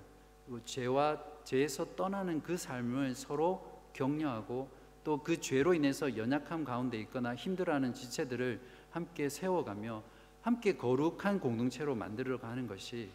죄와 0.66 1.24
죄에서 1.44 1.96
떠나는 1.96 2.44
그 2.44 2.58
삶을 2.58 3.16
서로 3.16 3.82
격려하고 3.94 4.84
또 5.04 5.22
그 5.22 5.40
죄로 5.40 5.74
인해서 5.74 6.16
연약함 6.16 6.64
가운데 6.64 6.98
있거나 7.02 7.36
힘들어하는 7.36 7.94
지체들을 7.94 8.62
함께 8.92 9.30
세워가며 9.30 10.04
함께 10.42 10.78
거룩한 10.78 11.40
공동체로 11.40 11.96
만들어 11.96 12.40
가는 12.40 12.68
것이 12.68 13.10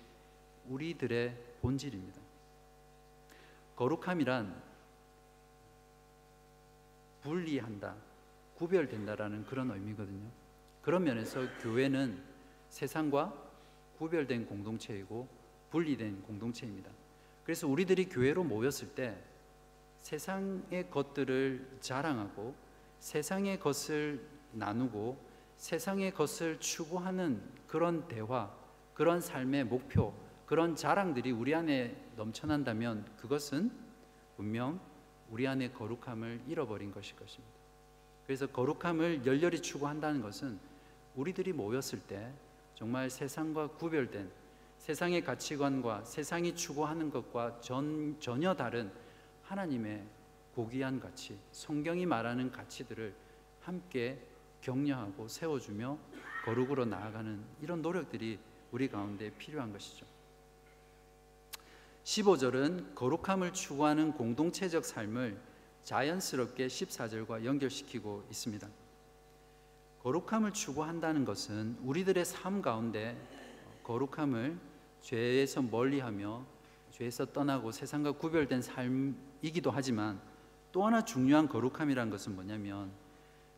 우리들의 0.68 1.34
본질입니다. 1.60 2.20
거룩함이란 3.76 4.67
분리한다, 7.22 7.94
구별된다라는 8.56 9.46
그런 9.46 9.70
의미거든요. 9.70 10.28
그런 10.82 11.04
면에서 11.04 11.40
교회는 11.60 12.22
세상과 12.68 13.34
구별된 13.98 14.46
공동체이고 14.46 15.28
분리된 15.70 16.22
공동체입니다. 16.22 16.90
그래서 17.44 17.66
우리들이 17.66 18.08
교회로 18.08 18.44
모였을 18.44 18.88
때 18.94 19.16
세상의 19.98 20.90
것들을 20.90 21.78
자랑하고 21.80 22.54
세상의 23.00 23.60
것을 23.60 24.24
나누고 24.52 25.18
세상의 25.56 26.14
것을 26.14 26.60
추구하는 26.60 27.42
그런 27.66 28.06
대화, 28.08 28.50
그런 28.94 29.20
삶의 29.20 29.64
목표, 29.64 30.14
그런 30.46 30.76
자랑들이 30.76 31.30
우리 31.30 31.54
안에 31.54 31.96
넘쳐난다면 32.16 33.04
그것은 33.16 33.70
분명 34.36 34.80
우리 35.30 35.46
안에 35.46 35.70
거룩함을 35.72 36.42
잃어버린 36.46 36.92
것일 36.92 37.16
것입니다. 37.16 37.54
그래서 38.26 38.46
거룩함을 38.46 39.24
열렬히 39.24 39.62
추구한다는 39.62 40.20
것은 40.20 40.58
우리들이 41.16 41.52
모였을 41.52 42.00
때 42.00 42.30
정말 42.74 43.10
세상과 43.10 43.68
구별된 43.68 44.30
세상의 44.78 45.24
가치관과 45.24 46.04
세상이 46.04 46.54
추구하는 46.54 47.10
것과 47.10 47.60
전, 47.60 48.16
전혀 48.20 48.54
다른 48.54 48.90
하나님의 49.44 50.04
고귀한 50.54 51.00
가치, 51.00 51.38
성경이 51.52 52.06
말하는 52.06 52.50
가치들을 52.50 53.14
함께 53.60 54.18
격려하고 54.60 55.28
세워주며 55.28 55.98
거룩으로 56.44 56.84
나아가는 56.84 57.42
이런 57.60 57.82
노력들이 57.82 58.38
우리 58.70 58.88
가운데 58.88 59.30
필요한 59.38 59.72
것이죠. 59.72 60.06
15절은 62.08 62.94
거룩함을 62.94 63.52
추구하는 63.52 64.12
공동체적 64.12 64.82
삶을 64.82 65.38
자연스럽게 65.82 66.66
14절과 66.66 67.44
연결시키고 67.44 68.24
있습니다. 68.30 68.66
거룩함을 70.02 70.54
추구한다는 70.54 71.26
것은 71.26 71.76
우리들의 71.82 72.24
삶 72.24 72.62
가운데 72.62 73.14
거룩함을 73.82 74.58
죄에서 75.02 75.60
멀리하며 75.60 76.46
죄에서 76.92 77.26
떠나고 77.26 77.72
세상과 77.72 78.12
구별된 78.12 78.62
삶이기도 78.62 79.70
하지만 79.70 80.18
또 80.72 80.86
하나 80.86 81.04
중요한 81.04 81.46
거룩함이란 81.46 82.08
것은 82.08 82.34
뭐냐면 82.34 82.90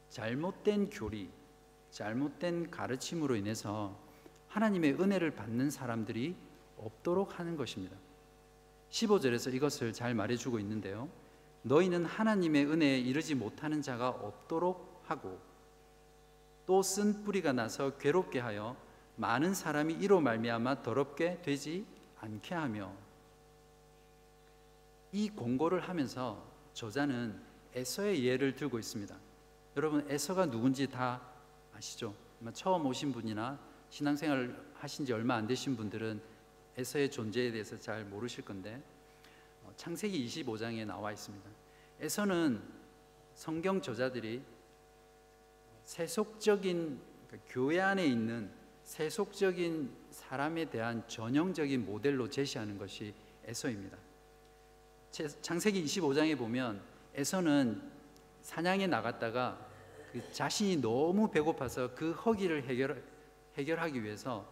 잘못된 0.09 0.91
교리, 0.91 1.31
잘못된 1.93 2.73
가르침으로 2.73 3.37
인해서 3.37 3.97
하나님의 4.49 4.95
은혜를 4.95 5.37
받는 5.37 5.71
사람들이 5.71 6.35
없도록 6.79 7.39
하는 7.39 7.57
것입니다. 7.57 7.97
15절에서 8.91 9.55
이것을 9.55 9.93
잘 9.93 10.15
말해주고 10.15 10.59
있는데요. 10.59 11.09
너희는 11.63 12.05
하나님의 12.07 12.67
은혜에 12.67 12.99
이르지 12.99 13.35
못하는 13.35 13.83
자가 13.83 14.09
없도록 14.09 15.03
하고 15.07 15.39
또 16.67 16.83
쓴 16.83 17.25
뿌리가 17.25 17.53
나서 17.53 17.97
괴롭게 17.99 18.39
하여 18.39 18.77
많은 19.17 19.55
사람이 19.55 19.95
이로 19.95 20.21
말미암아 20.21 20.83
더럽게 20.83 21.43
되지 21.43 21.85
않게 22.21 22.55
하며 22.55 22.93
이 25.13 25.29
공고를 25.31 25.81
하면서 25.81 26.43
저자는 26.73 27.41
에서의 27.75 28.25
예를 28.25 28.55
들고 28.55 28.79
있습니다. 28.79 29.15
여러분 29.77 30.07
에서가 30.09 30.47
누군지 30.47 30.87
다 30.87 31.21
아시죠? 31.75 32.15
처음 32.55 32.87
오신 32.87 33.13
분이나 33.13 33.59
신앙생활 33.91 34.57
하신 34.75 35.05
지 35.05 35.13
얼마 35.13 35.35
안 35.35 35.47
되신 35.47 35.77
분들은 35.77 36.21
에서의 36.81 37.11
존재에 37.11 37.53
대해서 37.53 37.79
잘 37.79 38.05
모르실 38.05 38.43
건데 38.45 38.83
어, 39.65 39.73
창세기 39.77 40.27
25장에 40.27 40.87
나와 40.87 41.13
있습니다. 41.13 41.49
에서는 42.01 42.63
성경 43.35 43.83
저자들이 43.83 44.43
세속적인 45.85 46.99
그러니까 47.27 47.51
교회 47.53 47.81
안에 47.81 48.07
있는 48.07 48.51
세속적인 48.85 49.95
사람에 50.11 50.71
대한 50.71 51.07
전형적인 51.07 51.85
모델로 51.85 52.31
제시하는 52.31 52.79
것이 52.79 53.15
에서입니다. 53.45 53.99
창세기 55.43 55.85
25장에 55.85 56.39
보면 56.39 56.81
에서는 57.15 57.83
사냥에 58.41 58.87
나갔다가 58.87 59.69
그 60.13 60.33
자신이 60.33 60.79
너무 60.79 61.31
배고파서 61.31 61.95
그 61.95 62.13
허기를 62.13 62.65
해결, 62.65 63.05
해결하기 63.59 64.03
위해서 64.03 64.47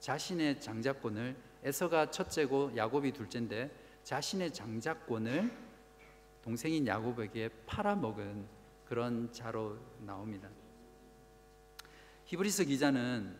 자신의 0.00 0.60
장자권을 0.60 1.47
에서가 1.62 2.10
첫째고 2.10 2.76
야곱이 2.76 3.12
둘째인데 3.12 3.70
자신의 4.04 4.52
장자권을 4.52 5.50
동생인 6.42 6.86
야곱에게 6.86 7.50
팔아먹은 7.66 8.46
그런 8.86 9.30
자로 9.32 9.76
나옵니다. 10.00 10.48
히브리서 12.24 12.64
기자는 12.64 13.36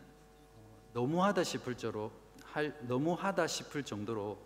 너무하다 0.93 1.45
싶을 1.45 1.77
정도로 1.77 2.13
할, 2.45 2.77
너무하다 2.87 3.47
싶을 3.47 3.83
정도로 3.83 4.39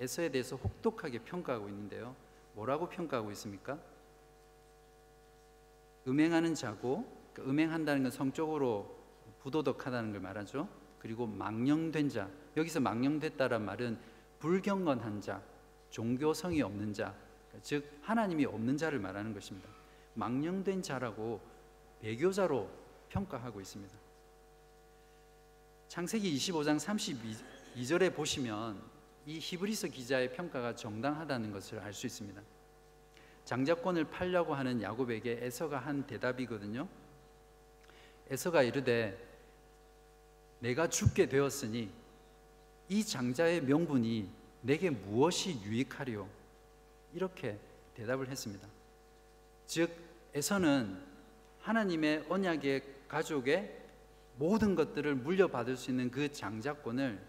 에서에 0.00 0.30
대해서 0.30 0.56
혹독하게 0.56 1.20
평가하고 1.20 1.68
있는데요. 1.68 2.14
뭐라고 2.54 2.88
평가하고 2.88 3.30
있습니까? 3.32 3.78
음행하는 6.06 6.54
자고 6.54 7.04
그 7.34 7.42
음행한다는 7.42 8.02
건 8.02 8.10
성적으로 8.10 8.96
부도덕하다는 9.40 10.12
걸 10.12 10.20
말하죠. 10.20 10.68
그리고 10.98 11.26
망령된 11.26 12.08
자 12.08 12.28
여기서 12.56 12.80
망령됐다란 12.80 13.64
말은 13.64 13.98
불경건한 14.38 15.20
자, 15.20 15.42
종교성이 15.90 16.62
없는 16.62 16.92
자, 16.92 17.14
즉 17.62 17.98
하나님이 18.02 18.44
없는 18.44 18.76
자를 18.76 18.98
말하는 18.98 19.32
것입니다. 19.32 19.68
망령된 20.14 20.82
자라고 20.82 21.40
배교자로 22.00 22.68
평가하고 23.08 23.60
있습니다. 23.60 23.96
창세기 25.88 26.36
25장 26.36 26.78
32절에 27.74 28.14
보시면 28.14 28.80
이 29.26 29.38
히브리서 29.38 29.88
기자의 29.88 30.32
평가가 30.32 30.74
정당하다는 30.74 31.52
것을 31.52 31.80
알 31.80 31.92
수 31.92 32.06
있습니다. 32.06 32.40
장자권을 33.44 34.04
팔려고 34.04 34.54
하는 34.54 34.82
야곱에게 34.82 35.38
에서가 35.40 35.78
한 35.78 36.06
대답이거든요. 36.06 36.86
에서가 38.30 38.62
이르되 38.62 39.27
내가 40.60 40.88
죽게 40.88 41.28
되었으니 41.28 41.90
이 42.88 43.04
장자의 43.04 43.62
명분이 43.62 44.28
내게 44.62 44.90
무엇이 44.90 45.60
유익하리요? 45.62 46.28
이렇게 47.14 47.58
대답을 47.94 48.28
했습니다. 48.28 48.66
즉 49.66 49.90
에서는 50.34 50.98
하나님의 51.60 52.26
언약의 52.28 52.82
가족의 53.08 53.76
모든 54.36 54.74
것들을 54.74 55.14
물려받을 55.16 55.76
수 55.76 55.90
있는 55.90 56.10
그 56.10 56.30
장자권을 56.32 57.20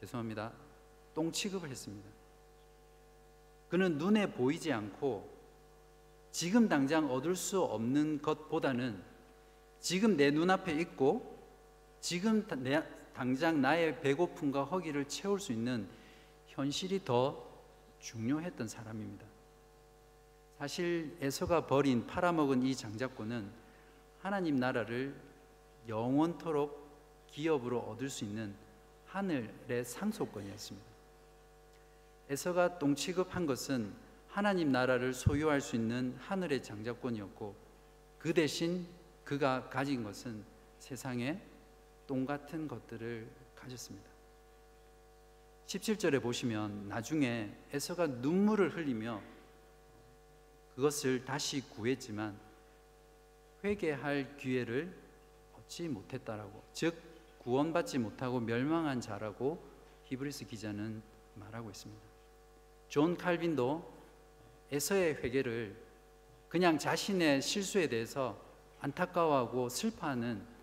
죄송합니다. 0.00 0.52
똥 1.14 1.32
취급을 1.32 1.70
했습니다. 1.70 2.08
그는 3.68 3.98
눈에 3.98 4.30
보이지 4.32 4.72
않고 4.72 5.28
지금 6.30 6.68
당장 6.68 7.10
얻을 7.10 7.34
수 7.34 7.60
없는 7.62 8.22
것보다는 8.22 9.02
지금 9.80 10.16
내 10.16 10.30
눈앞에 10.30 10.72
있고 10.80 11.35
지금 12.00 12.46
내, 12.58 12.82
당장 13.14 13.60
나의 13.60 14.00
배고픔과 14.00 14.64
허기를 14.64 15.06
채울 15.08 15.40
수 15.40 15.52
있는 15.52 15.88
현실이 16.48 17.04
더 17.04 17.46
중요했던 18.00 18.68
사람입니다. 18.68 19.24
사실 20.58 21.16
에서가 21.20 21.66
버린 21.66 22.06
팔아먹은 22.06 22.62
이 22.62 22.74
장자권은 22.74 23.50
하나님 24.20 24.56
나라를 24.56 25.14
영원토록 25.88 26.86
기업으로 27.28 27.80
얻을 27.80 28.08
수 28.08 28.24
있는 28.24 28.54
하늘의 29.06 29.84
상속권이었습니다. 29.84 30.86
에서가 32.28 32.78
똥 32.78 32.94
취급한 32.94 33.46
것은 33.46 33.92
하나님 34.28 34.72
나라를 34.72 35.14
소유할 35.14 35.60
수 35.60 35.76
있는 35.76 36.16
하늘의 36.18 36.62
장자권이었고 36.62 37.54
그 38.18 38.34
대신 38.34 38.86
그가 39.24 39.68
가진 39.70 40.02
것은 40.02 40.44
세상에 40.78 41.40
똥 42.06 42.24
같은 42.24 42.68
것들을 42.68 43.28
가졌습니다. 43.54 44.08
17절에 45.66 46.22
보시면 46.22 46.88
나중에 46.88 47.52
에서가 47.72 48.06
눈물을 48.06 48.76
흘리며 48.76 49.20
그것을 50.74 51.24
다시 51.24 51.62
구했지만 51.70 52.38
회개할 53.64 54.36
기회를 54.36 54.94
얻지 55.58 55.88
못했다라고 55.88 56.62
즉 56.72 56.94
구원받지 57.38 57.98
못하고 57.98 58.40
멸망한 58.40 59.00
자라고 59.00 59.62
히브리서 60.04 60.46
기자는 60.46 61.02
말하고 61.34 61.70
있습니다. 61.70 62.02
존 62.88 63.16
칼빈도 63.16 63.96
에서의 64.70 65.14
회개를 65.16 65.76
그냥 66.48 66.78
자신의 66.78 67.42
실수에 67.42 67.88
대해서 67.88 68.40
안타까워하고 68.80 69.68
슬퍼하는 69.68 70.55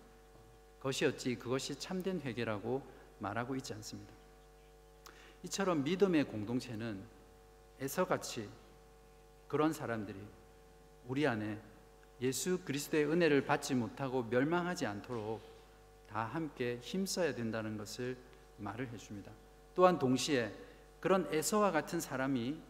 것이었지 0.84 1.36
그것이 1.36 1.78
참된 1.78 2.20
회개라고 2.20 2.82
말하고 3.18 3.56
있지 3.56 3.72
않습니다. 3.74 4.12
이처럼 5.42 5.82
믿음의 5.82 6.24
공동체는 6.24 7.02
에서같이 7.80 8.48
그런 9.48 9.72
사람들이 9.72 10.18
우리 11.06 11.26
안에 11.26 11.58
예수 12.20 12.60
그리스도의 12.64 13.06
은혜를 13.06 13.44
받지 13.44 13.74
못하고 13.74 14.22
멸망하지 14.24 14.86
않도록 14.86 15.42
다 16.08 16.24
함께 16.24 16.78
힘써야 16.80 17.34
된다는 17.34 17.76
것을 17.76 18.16
말을 18.58 18.88
해줍니다. 18.92 19.32
또한 19.74 19.98
동시에 19.98 20.52
그런 21.00 21.26
에서와 21.32 21.72
같은 21.72 22.00
사람이 22.00 22.60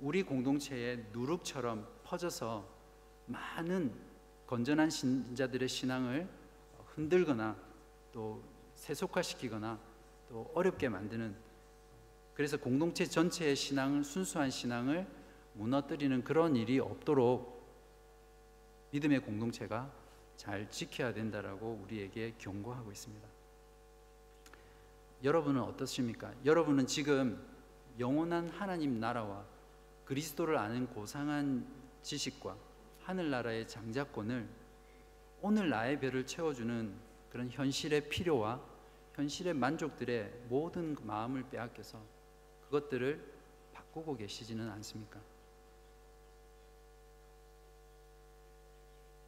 우리 0.00 0.22
공동체에 0.22 1.04
누룩처럼 1.12 1.86
퍼져서 2.04 2.66
많은 3.26 3.92
건전한 4.46 4.90
신자들의 4.90 5.68
신앙을 5.68 6.28
흔들거나 6.94 7.56
또 8.12 8.42
세속화시키거나 8.74 9.78
또 10.28 10.50
어렵게 10.54 10.88
만드는 10.88 11.34
그래서 12.34 12.56
공동체 12.56 13.04
전체의 13.04 13.56
신앙을 13.56 14.04
순수한 14.04 14.50
신앙을 14.50 15.06
무너뜨리는 15.54 16.24
그런 16.24 16.56
일이 16.56 16.78
없도록 16.78 17.62
믿음의 18.90 19.20
공동체가 19.20 19.90
잘 20.36 20.68
지켜야 20.70 21.12
된다라고 21.12 21.80
우리에게 21.84 22.34
경고하고 22.38 22.90
있습니다. 22.90 23.28
여러분은 25.22 25.62
어떻습니까? 25.62 26.32
여러분은 26.44 26.86
지금 26.86 27.40
영원한 27.98 28.48
하나님 28.48 28.98
나라와 28.98 29.44
그리스도를 30.04 30.56
아는 30.58 30.86
고상한 30.88 31.66
지식과 32.02 32.56
하늘나라의 33.02 33.68
장자권을 33.68 34.48
오늘 35.44 35.68
나의 35.68 35.98
배를 35.98 36.24
채워주는 36.24 36.94
그런 37.28 37.50
현실의 37.50 38.08
필요와 38.08 38.62
현실의 39.14 39.54
만족들의 39.54 40.32
모든 40.48 40.96
마음을 41.02 41.42
빼앗겨서 41.50 42.00
그것들을 42.66 43.20
바꾸고 43.72 44.16
계시지는 44.16 44.70
않습니까? 44.70 45.20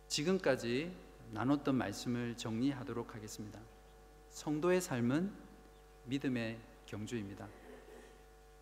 지금까지 0.07 0.95
나눴던 1.33 1.75
말씀을 1.75 2.37
정리하도록 2.37 3.13
하겠습니다. 3.13 3.59
성도의 4.31 4.81
삶은 4.81 5.33
믿음의 6.05 6.61
경주입니다. 6.87 7.49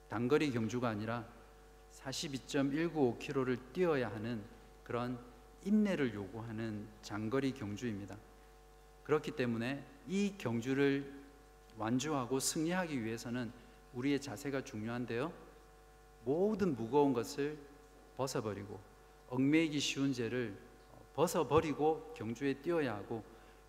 단거리 0.09 0.51
경주가 0.53 0.89
아니라 0.89 1.27
42.195km를 1.93 3.59
뛰어야 3.75 4.11
하는 4.11 4.43
그런 4.85 5.32
인내를 5.65 6.15
요구하는 6.15 6.87
장거리 7.03 7.53
경주입니다. 7.53 8.17
그렇기 9.05 9.33
때문에 9.33 9.85
이 10.09 10.35
경주를 10.39 11.13
완주하고 11.77 12.41
승리하기 12.41 13.05
위해서는 13.05 13.53
우리의 13.95 14.21
자세가 14.21 14.65
중요한데요. 14.65 15.33
모든 16.25 16.77
무거운 16.77 17.13
것을 17.13 17.59
벗어버리고 18.17 18.79
얽매이기 19.31 19.81
쉬운 19.81 20.13
죄를 20.13 20.57
벗어버리고 21.15 22.15
경주에 22.17 22.55
뛰어야 22.55 22.95
하고 22.95 23.23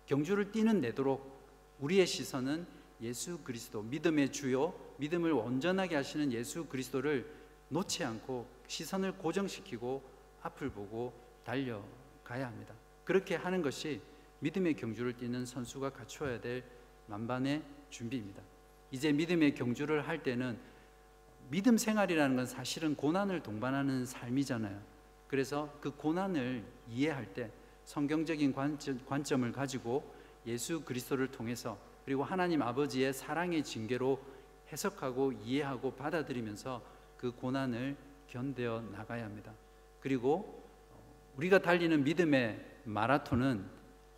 경주를 0.06 0.52
뛰는 0.52 0.80
내도록 0.80 1.34
우리의 1.80 2.06
시선은 2.06 2.66
예수 3.00 3.38
그리스도 3.38 3.82
믿음의 3.82 4.32
주요 4.32 4.72
믿음을 4.98 5.32
온전하게 5.32 5.96
하시는 5.96 6.32
예수 6.32 6.66
그리스도를 6.66 7.28
놓지 7.68 8.04
않고 8.04 8.46
시선을 8.68 9.18
고정시키고 9.18 10.02
앞을 10.42 10.70
보고 10.70 11.12
달려가야 11.44 12.46
합니다. 12.46 12.74
그렇게 13.04 13.36
하는 13.36 13.62
것이 13.62 14.00
믿음의 14.40 14.74
경주를 14.74 15.16
뛰는 15.16 15.46
선수가 15.46 15.90
갖추어야 15.90 16.40
될 16.40 16.64
만반의 17.06 17.62
준비입니다. 17.90 18.42
이제 18.90 19.12
믿음의 19.12 19.54
경주를 19.54 20.06
할 20.06 20.22
때는 20.22 20.58
믿음 21.50 21.76
생활이라는 21.76 22.36
건 22.36 22.46
사실은 22.46 22.94
고난을 22.96 23.42
동반하는 23.42 24.06
삶이잖아요. 24.06 24.80
그래서 25.28 25.72
그 25.80 25.90
고난을 25.90 26.64
이해할 26.88 27.32
때 27.34 27.50
성경적인 27.84 28.54
관점, 29.06 29.44
을 29.44 29.52
가지고 29.52 30.14
예수 30.46 30.82
그리스도를 30.82 31.28
통해서 31.28 31.78
그리고 32.04 32.24
하나님 32.24 32.62
아버지의 32.62 33.12
사랑의 33.12 33.64
징계로 33.64 34.20
해석하고 34.72 35.32
이해하고 35.32 35.92
받아들이면서 35.92 36.82
그 37.16 37.32
고난을 37.32 37.96
견뎌 38.28 38.82
나가야 38.92 39.24
합니다. 39.24 39.52
그리고 40.00 40.63
우리가 41.36 41.58
달리는 41.60 42.04
믿음의 42.04 42.64
마라톤은 42.84 43.68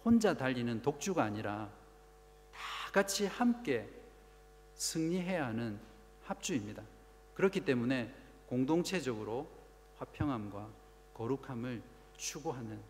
혼자 0.05 0.35
달리는 0.35 0.83
독주가 0.83 1.25
아니라 1.25 1.71
다 2.53 2.93
같이 2.93 3.27
함께 3.27 3.89
승리해야 4.75 5.47
하는 5.47 5.79
합주입니다. 6.25 6.83
그렇기 7.35 7.61
때문에 7.61 8.13
공동체적으로 8.47 9.49
화평함과 9.99 10.69
거룩함을 11.15 11.83
추구하는 12.17 12.81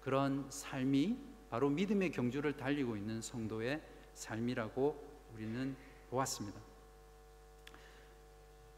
그런 0.00 0.46
삶이 0.50 1.16
바로 1.50 1.68
믿음의 1.68 2.10
경주를 2.12 2.56
달리고 2.56 2.96
있는 2.96 3.20
성도의 3.20 3.82
삶이라고 4.14 5.12
우리는 5.34 5.76
보았습니다. 6.10 6.60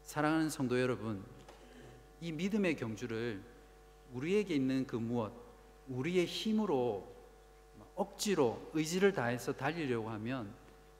사랑하는 0.03 0.49
성도 0.49 0.79
여러분, 0.79 1.23
이 2.21 2.31
믿음의 2.31 2.75
경주를 2.75 3.41
우리에게 4.13 4.55
있는 4.55 4.85
그 4.87 4.95
무엇, 4.95 5.33
우리의 5.87 6.25
힘으로 6.25 7.07
억지로 7.95 8.61
의지를 8.73 9.13
다해서 9.13 9.53
달리려고 9.53 10.09
하면 10.09 10.53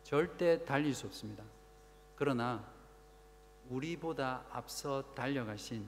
절대 0.03 0.63
달릴 0.65 0.93
수 0.93 1.07
없습니다. 1.07 1.43
그러나 2.15 2.65
우리보다 3.69 4.45
앞서 4.51 5.03
달려가신 5.13 5.87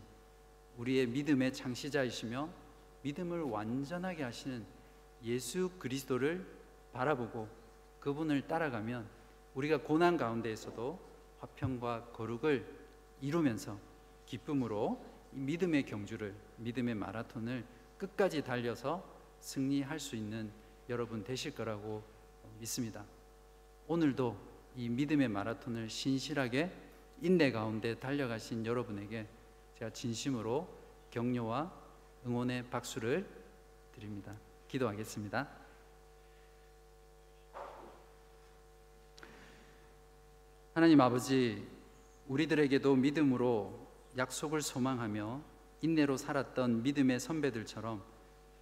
우리의 0.78 1.08
믿음의 1.08 1.54
창시자이시며 1.54 2.50
믿음을 3.04 3.42
완전하게 3.42 4.24
하시는 4.24 4.66
예수 5.24 5.70
그리스도를 5.80 6.46
바라보고 6.94 7.48
그분을 8.00 8.48
따라가면 8.48 9.08
우리가 9.56 9.78
고난 9.78 10.18
가운데에서도 10.18 11.00
화평과 11.40 12.10
거룩을 12.14 12.66
이루면서 13.22 13.78
기쁨으로 14.26 15.04
이 15.04 15.17
믿음의 15.32 15.86
경주를 15.86 16.34
믿음의 16.58 16.96
마라톤을 16.96 17.66
끝까지 17.98 18.44
달려서 18.44 19.04
승리할 19.40 20.00
수 20.00 20.16
있는 20.16 20.52
여러분 20.90 21.24
되실 21.24 21.54
거라고 21.54 22.04
믿습니다. 22.60 23.06
오늘도 23.88 24.38
이 24.76 24.90
믿음의 24.90 25.28
마라톤을 25.30 25.90
신실하게 25.90 26.72
인내 27.22 27.52
가운데 27.52 28.00
달려가신 28.00 28.66
여러분에게 28.66 29.28
제가 29.78 29.92
진심으로 29.92 30.68
격려와 31.12 31.72
응원의 32.26 32.70
박수를 32.70 33.28
드립니다. 33.94 34.36
기도하겠습니다. 34.68 35.48
하나님 40.74 41.02
아버지, 41.02 41.66
우리들에게도 42.28 42.96
믿음으로 42.96 43.87
약속을 44.18 44.62
소망하며 44.64 45.42
인내로 45.82 46.18
살았던 46.18 46.82
믿음의 46.82 47.20
선배들처럼 47.20 48.02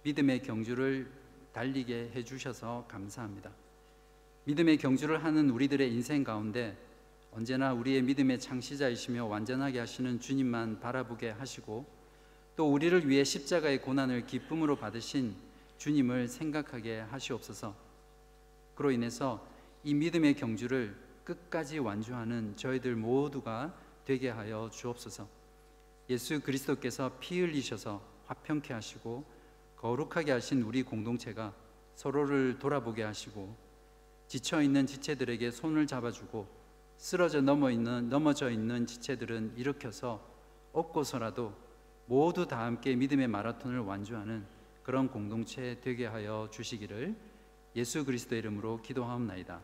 믿음의 0.02 0.42
경주를 0.42 1.10
달리게 1.52 2.12
해주셔서 2.14 2.84
감사합니다. 2.88 3.50
믿음의 4.44 4.76
경주를 4.76 5.24
하는 5.24 5.48
우리들의 5.48 5.90
인생 5.90 6.22
가운데 6.22 6.76
언제나 7.32 7.72
우리의 7.72 8.02
믿음의 8.02 8.38
창시자이시며 8.38 9.24
완전하게 9.24 9.78
하시는 9.78 10.20
주님만 10.20 10.80
바라보게 10.80 11.30
하시고 11.30 11.86
또 12.54 12.70
우리를 12.70 13.08
위해 13.08 13.24
십자가의 13.24 13.80
고난을 13.80 14.26
기쁨으로 14.26 14.76
받으신 14.76 15.34
주님을 15.78 16.28
생각하게 16.28 17.00
하시옵소서. 17.00 17.74
그로 18.74 18.90
인해서 18.90 19.46
이 19.84 19.94
믿음의 19.94 20.34
경주를 20.36 20.96
끝까지 21.24 21.78
완주하는 21.78 22.56
저희들 22.56 22.94
모두가 22.94 23.74
되게 24.04 24.28
하여 24.28 24.70
주옵소서. 24.70 25.45
예수 26.08 26.40
그리스도께서 26.40 27.12
피 27.20 27.40
흘리셔서 27.40 28.00
화평케 28.26 28.72
하시고 28.72 29.24
거룩하게 29.76 30.32
하신 30.32 30.62
우리 30.62 30.82
공동체가 30.82 31.52
서로를 31.94 32.58
돌아보게 32.58 33.02
하시고 33.02 33.56
지쳐 34.28 34.62
있는 34.62 34.86
지체들에게 34.86 35.50
손을 35.50 35.86
잡아주고 35.86 36.46
쓰러져 36.96 37.40
넘어 37.40 37.70
있는 37.70 38.08
넘어져 38.08 38.50
있는 38.50 38.86
지체들은 38.86 39.54
일으켜서 39.56 40.24
업고서라도 40.72 41.52
모두 42.06 42.46
다 42.46 42.64
함께 42.64 42.94
믿음의 42.94 43.28
마라톤을 43.28 43.80
완주하는 43.80 44.46
그런 44.82 45.08
공동체 45.08 45.80
되게 45.80 46.06
하여 46.06 46.48
주시기를 46.50 47.14
예수 47.74 48.04
그리스도 48.04 48.36
이름으로 48.36 48.80
기도하옵나이다. 48.82 49.60